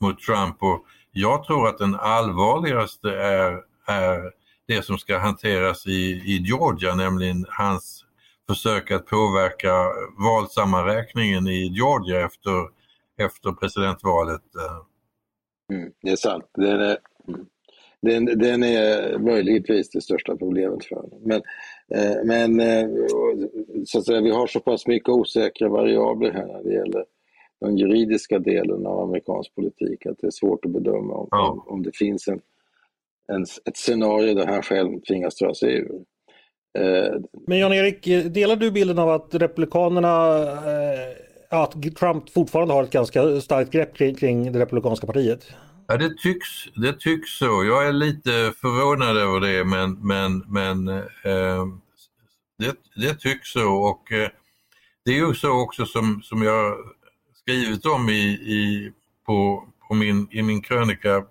mot 0.01 0.21
Trump 0.21 0.63
och 0.63 0.85
jag 1.13 1.45
tror 1.45 1.69
att 1.69 1.79
den 1.79 1.95
allvarligaste 1.95 3.11
är, 3.11 3.53
är 3.87 4.33
det 4.69 4.85
som 4.85 4.99
ska 4.99 5.19
hanteras 5.19 5.87
i, 5.87 6.23
i 6.25 6.43
Georgia, 6.45 6.95
nämligen 6.95 7.47
hans 7.49 8.05
försök 8.49 8.91
att 8.91 9.07
påverka 9.07 9.73
valsammanräkningen 10.19 11.49
i 11.49 11.67
Georgia 11.67 12.27
efter, 12.27 12.69
efter 13.19 13.53
presidentvalet. 13.53 14.43
Eh, 14.57 14.79
Mm, 15.73 15.93
det 16.03 16.11
är 16.11 16.17
sant. 16.17 16.51
Den 16.55 16.81
är, 16.81 16.99
den, 18.03 18.25
den 18.25 18.63
är 18.63 19.19
möjligtvis 19.19 19.91
det 19.91 20.01
största 20.01 20.37
problemet 20.37 20.85
för 20.85 20.97
honom. 20.97 21.21
Men, 21.25 21.43
eh, 21.95 22.25
men 22.25 22.61
eh, 22.61 22.89
så 23.87 23.99
att 23.99 24.07
säga, 24.07 24.21
vi 24.21 24.31
har 24.31 24.47
så 24.47 24.61
pass 24.61 24.87
mycket 24.87 25.09
osäkra 25.09 25.69
variabler 25.69 26.33
här 26.33 26.47
när 26.47 26.63
det 26.63 26.75
gäller 26.75 27.05
den 27.61 27.77
juridiska 27.77 28.39
delen 28.39 28.87
av 28.87 29.01
amerikansk 29.01 29.55
politik 29.55 30.07
att 30.07 30.19
det 30.19 30.27
är 30.27 30.31
svårt 30.31 30.65
att 30.65 30.71
bedöma 30.71 31.15
om, 31.15 31.29
ja. 31.31 31.51
om, 31.51 31.75
om 31.75 31.83
det 31.83 31.97
finns 31.97 32.29
en 32.29 32.41
en, 33.33 33.43
ett 33.43 33.77
scenario 33.77 34.35
där 34.35 34.47
han 34.47 34.63
själv 34.63 35.01
tvingas 35.01 35.37
dra 35.37 35.55
sig 35.55 35.75
ur. 35.75 36.01
Eh, 36.79 37.21
Men 37.47 37.59
Jan-Erik, 37.59 38.05
delar 38.35 38.57
du 38.57 38.71
bilden 38.71 38.99
av 38.99 39.09
att 39.11 39.35
Republikanerna, 39.35 40.39
eh, 40.43 41.28
att 41.51 41.97
Trump 41.97 42.31
fortfarande 42.31 42.75
har 42.75 42.83
ett 42.83 42.91
ganska 42.91 43.41
starkt 43.41 43.71
grepp 43.71 43.97
kring, 43.97 44.15
kring 44.15 44.53
det 44.53 44.59
Republikanska 44.59 45.07
partiet? 45.07 45.53
Ja, 45.87 45.97
det 45.97 46.19
tycks, 46.19 46.49
det 46.75 46.93
tycks 46.93 47.39
så. 47.39 47.65
Jag 47.65 47.87
är 47.89 47.93
lite 47.93 48.53
förvånad 48.61 49.17
över 49.17 49.41
det 49.41 49.65
men, 49.65 49.93
men, 49.93 50.45
men 50.49 50.89
eh, 50.89 51.67
det, 52.59 52.77
det 52.97 53.15
tycks 53.15 53.53
så 53.53 53.73
och 53.75 54.13
eh, 54.13 54.29
det 55.05 55.11
är 55.11 55.27
ju 55.27 55.35
så 55.35 55.51
också 55.51 55.87
som, 55.87 56.23
som 56.23 56.43
jag 56.43 56.77
skrivit 57.35 57.87
om 57.87 58.09
i, 58.09 58.23
i, 58.31 58.93
på, 59.27 59.69
på 59.89 59.95
min, 59.95 60.29
i 60.31 60.43
min 60.43 60.63
krönika 60.63 61.25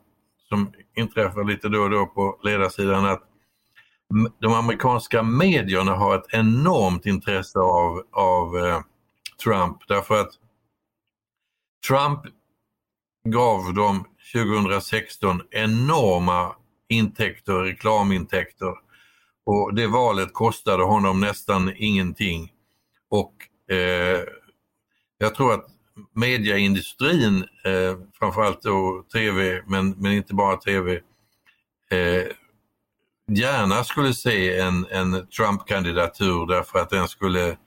som 0.50 0.72
inträffar 0.96 1.44
lite 1.44 1.70
då 1.70 1.80
och 1.80 1.90
då 1.90 2.06
på 2.06 2.40
ledarsidan 2.44 3.06
att 3.06 3.24
de 4.40 4.54
amerikanska 4.54 5.24
medierna 5.24 5.96
har 5.96 6.16
ett 6.16 6.34
enormt 6.34 7.06
intresse 7.06 7.60
av, 7.60 8.04
av 8.12 8.58
eh, 8.58 8.80
Trump 9.44 9.78
därför 9.88 10.22
att 10.22 10.32
Trump 11.88 12.20
gav 13.24 13.74
dem 13.74 14.06
2016 14.34 15.42
enorma 15.52 16.56
intäkter, 16.88 17.54
reklamintäkter 17.54 18.74
och 19.46 19.74
det 19.74 19.88
valet 19.88 20.34
kostade 20.34 20.84
honom 20.84 21.20
nästan 21.20 21.74
ingenting. 21.76 22.52
Och 23.10 23.34
eh, 23.76 24.24
jag 25.18 25.36
tror 25.36 25.54
att 25.54 25.66
mediaindustrin, 26.14 27.46
eh, 27.66 27.98
framförallt 28.20 28.62
då 28.62 29.06
tv, 29.14 29.64
men, 29.68 29.90
men 29.90 30.12
inte 30.12 30.34
bara 30.34 30.58
tv, 30.58 31.02
eh, 31.92 32.28
gärna 33.32 33.84
skulle 33.84 34.14
se 34.14 34.60
en, 34.60 34.86
en 34.92 35.28
Trump-kandidatur 35.28 36.48
därför 36.48 36.80
att 36.80 36.90
den 36.90 37.08
skulle, 37.08 37.58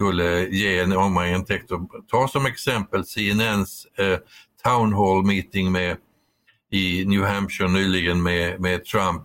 skulle 0.00 0.48
ge 0.48 0.82
enorma 0.82 1.28
intäkter. 1.28 1.78
Ta 2.10 2.28
som 2.28 2.46
exempel 2.46 3.04
CNNs 3.04 3.86
eh, 3.98 4.18
Town 4.64 4.92
Hall 4.92 5.22
meeting 5.24 5.72
med, 5.72 5.96
i 6.70 7.04
New 7.04 7.24
Hampshire 7.24 7.68
nyligen 7.68 8.22
med, 8.22 8.60
med 8.60 8.84
Trump. 8.84 9.22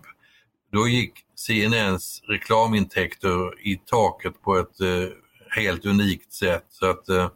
Då 0.72 0.88
gick 0.88 1.12
CNNs 1.34 2.22
reklamintäkter 2.28 3.66
i 3.68 3.76
taket 3.76 4.42
på 4.42 4.56
ett 4.56 4.80
eh, 4.80 5.08
helt 5.50 5.86
unikt 5.86 6.32
sätt. 6.32 6.66
Så 6.68 6.86
att 6.90 7.08
eh, 7.08 7.28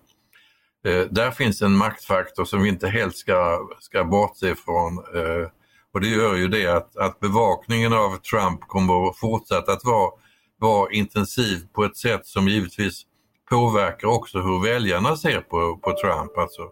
eh, 0.84 1.06
där 1.10 1.30
finns 1.30 1.62
en 1.62 1.76
maktfaktor 1.76 2.44
som 2.44 2.62
vi 2.62 2.68
inte 2.68 2.88
helt 2.88 3.16
ska, 3.16 3.68
ska 3.80 4.04
bortse 4.04 4.50
ifrån. 4.50 4.98
Eh, 5.14 5.48
och 5.94 6.00
det 6.00 6.08
gör 6.08 6.36
ju 6.36 6.48
det 6.48 6.66
att, 6.66 6.96
att 6.96 7.20
bevakningen 7.20 7.92
av 7.92 8.16
Trump 8.16 8.60
kommer 8.60 9.08
att 9.08 9.18
fortsätta 9.18 9.72
att 9.72 9.84
vara, 9.84 10.10
vara 10.58 10.92
intensiv 10.92 11.66
på 11.72 11.84
ett 11.84 11.96
sätt 11.96 12.26
som 12.26 12.48
givetvis 12.48 13.06
påverkar 13.50 14.08
också 14.08 14.38
hur 14.38 14.62
väljarna 14.72 15.16
ser 15.16 15.40
på, 15.40 15.78
på 15.82 15.90
Trump. 15.90 16.38
Alltså, 16.38 16.62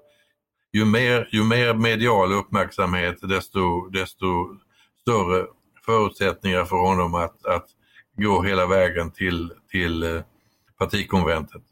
ju, 0.73 0.85
mer, 0.85 1.29
ju 1.33 1.45
mer 1.45 1.75
medial 1.75 2.33
uppmärksamhet 2.33 3.17
desto, 3.29 3.89
desto 3.89 4.27
större 5.01 5.47
förutsättningar 5.87 6.65
för 6.65 6.77
honom 6.77 7.15
att, 7.15 7.47
att 7.47 7.67
gå 8.17 8.43
hela 8.43 8.67
vägen 8.67 9.11
till, 9.11 9.53
till 9.71 10.03
eh, 10.03 10.21
partikonventet. 10.79 11.63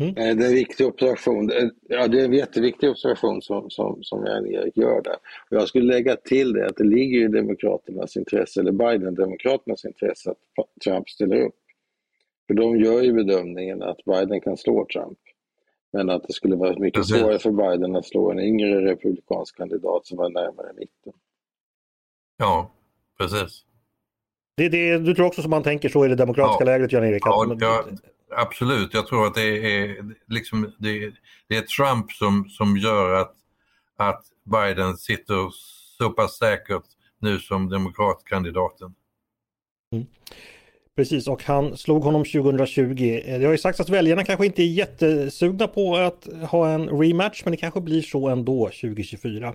Mm. 0.00 0.16
Eh, 0.16 0.36
det 0.36 0.44
är 0.44 0.48
en 0.48 0.54
viktig 0.54 0.86
observation. 0.86 1.50
Eh, 1.50 1.68
ja, 1.88 2.08
det 2.08 2.20
är 2.20 2.24
en 2.24 2.32
jätteviktig 2.32 2.90
observation 2.90 3.42
som, 3.42 3.70
som, 3.70 3.98
som 4.02 4.26
Jan-Erik 4.26 4.76
gör 4.76 5.02
där. 5.02 5.16
Och 5.50 5.56
jag 5.56 5.68
skulle 5.68 5.94
lägga 5.94 6.16
till 6.16 6.52
det 6.52 6.66
att 6.66 6.76
det 6.76 6.84
ligger 6.84 7.24
i 7.24 7.28
Demokraternas 7.28 8.16
intresse, 8.16 8.60
eller 8.60 8.72
Biden-Demokraternas 8.72 9.84
intresse, 9.84 10.30
att 10.30 10.84
Trump 10.84 11.08
ställer 11.08 11.40
upp. 11.40 11.54
För 12.46 12.54
de 12.54 12.76
gör 12.76 13.02
ju 13.02 13.12
bedömningen 13.12 13.82
att 13.82 14.04
Biden 14.04 14.40
kan 14.40 14.56
slå 14.56 14.86
Trump. 14.92 15.18
Men 15.92 16.10
att 16.10 16.22
det 16.26 16.32
skulle 16.32 16.56
vara 16.56 16.78
mycket 16.78 17.06
svårare 17.06 17.38
för 17.38 17.50
Biden 17.50 17.96
att 17.96 18.06
slå 18.06 18.30
en 18.30 18.40
yngre 18.40 18.84
republikansk 18.84 19.56
kandidat 19.56 20.06
som 20.06 20.18
var 20.18 20.30
närmare 20.30 20.72
mitten. 20.76 21.12
Ja, 22.36 22.70
precis. 23.18 23.64
Det, 24.56 24.68
det, 24.68 24.98
du 24.98 25.14
tror 25.14 25.26
också 25.26 25.42
som 25.42 25.50
man 25.50 25.62
tänker 25.62 25.88
så 25.88 26.04
i 26.04 26.08
det 26.08 26.14
demokratiska 26.14 26.64
ja. 26.64 26.64
lägret, 26.64 26.92
Jan-Erik? 26.92 27.22
Ja, 27.26 27.56
ja, 27.60 27.84
absolut. 28.30 28.94
Jag 28.94 29.06
tror 29.06 29.26
att 29.26 29.34
det 29.34 29.76
är, 29.76 30.14
liksom, 30.26 30.72
det, 30.78 31.12
det 31.48 31.56
är 31.56 31.62
Trump 31.62 32.12
som, 32.12 32.48
som 32.48 32.76
gör 32.76 33.14
att, 33.14 33.34
att 33.96 34.24
Biden 34.44 34.96
sitter 34.96 35.50
så 35.98 36.10
pass 36.10 36.38
säkert 36.38 36.84
nu 37.18 37.38
som 37.38 37.68
demokratkandidaten. 37.68 38.94
Mm. 39.92 40.06
Precis, 40.96 41.28
och 41.28 41.42
han 41.42 41.76
slog 41.76 42.02
honom 42.02 42.24
2020. 42.24 43.22
Det 43.26 43.44
har 43.44 43.52
ju 43.52 43.58
sagts 43.58 43.80
att 43.80 43.88
väljarna 43.88 44.24
kanske 44.24 44.46
inte 44.46 44.62
är 44.62 44.66
jättesugna 44.66 45.68
på 45.68 45.96
att 45.96 46.28
ha 46.50 46.68
en 46.68 46.88
rematch, 46.88 47.44
men 47.44 47.50
det 47.50 47.56
kanske 47.56 47.80
blir 47.80 48.02
så 48.02 48.28
ändå 48.28 48.64
2024. 48.66 49.54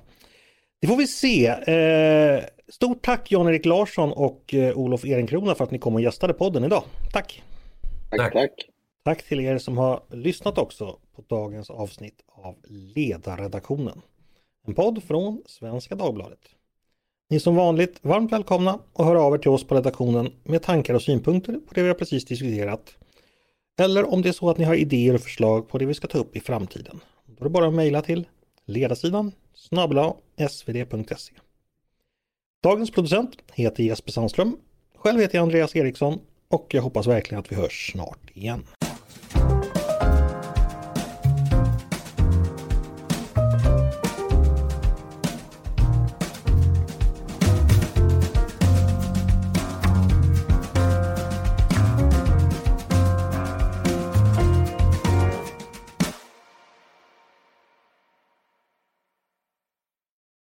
Det 0.82 0.88
får 0.88 0.96
vi 0.96 1.08
se. 1.08 1.48
Eh, 1.48 2.44
stort 2.68 3.02
tack 3.02 3.32
Jan-Erik 3.32 3.66
Larsson 3.66 4.12
och 4.12 4.54
eh, 4.54 4.78
Olof 4.78 5.06
Ehrenkrona 5.06 5.56
för 5.56 5.64
att 5.64 5.72
ni 5.72 5.80
kom 5.80 5.96
och 5.96 6.02
gästade 6.02 6.34
podden 6.34 6.64
idag. 6.64 6.84
Tack! 7.14 7.44
Tack, 8.10 8.34
tack! 8.34 8.52
Tack 9.04 9.24
till 9.24 9.40
er 9.40 9.58
som 9.58 9.78
har 9.78 10.02
lyssnat 10.10 10.58
också 10.58 11.00
på 11.16 11.24
dagens 11.28 11.70
avsnitt 11.70 12.22
av 12.28 12.56
Ledarredaktionen. 12.96 14.02
En 14.68 14.74
podd 14.74 15.04
från 15.04 15.44
Svenska 15.46 15.96
Dagbladet. 15.96 16.40
Ni 17.30 17.36
är 17.36 17.40
som 17.40 17.56
vanligt 17.56 18.00
varmt 18.02 18.32
välkomna 18.32 18.80
och 18.94 19.06
hör 19.06 19.16
av 19.16 19.34
er 19.34 19.38
till 19.38 19.50
oss 19.50 19.64
på 19.64 19.76
redaktionen 19.76 20.32
med 20.44 20.64
tankar 20.64 20.94
och 20.94 21.02
synpunkter 21.02 21.54
på 21.54 21.74
det 21.74 21.82
vi 21.82 21.88
har 21.88 21.96
precis 21.96 22.26
diskuterat. 22.26 22.96
Eller 23.80 24.14
om 24.14 24.22
det 24.22 24.30
är 24.30 24.34
så 24.34 24.50
att 24.50 24.58
ni 24.58 24.64
har 24.64 24.76
idéer 24.76 25.14
och 25.14 25.22
förslag 25.22 25.68
på 25.68 25.78
det 25.78 25.86
vi 25.86 25.94
ska 25.94 26.08
ta 26.08 26.18
upp 26.18 26.36
i 26.36 26.40
framtiden. 26.40 27.00
Då 27.26 27.40
är 27.40 27.44
det 27.44 27.50
bara 27.50 27.68
att 27.68 27.74
mejla 27.74 28.02
till 28.02 28.28
ledarsidan 28.66 29.32
snabla 29.54 30.14
svd.se. 30.50 31.34
Dagens 32.64 32.92
producent 32.92 33.38
heter 33.54 33.84
Jesper 33.84 34.12
Sandström. 34.12 34.58
Själv 34.96 35.20
heter 35.20 35.36
jag 35.36 35.44
Andreas 35.44 35.76
Eriksson 35.76 36.20
och 36.48 36.68
jag 36.70 36.82
hoppas 36.82 37.08
verkligen 37.08 37.40
att 37.40 37.52
vi 37.52 37.56
hörs 37.56 37.92
snart 37.92 38.30
igen. 38.34 38.64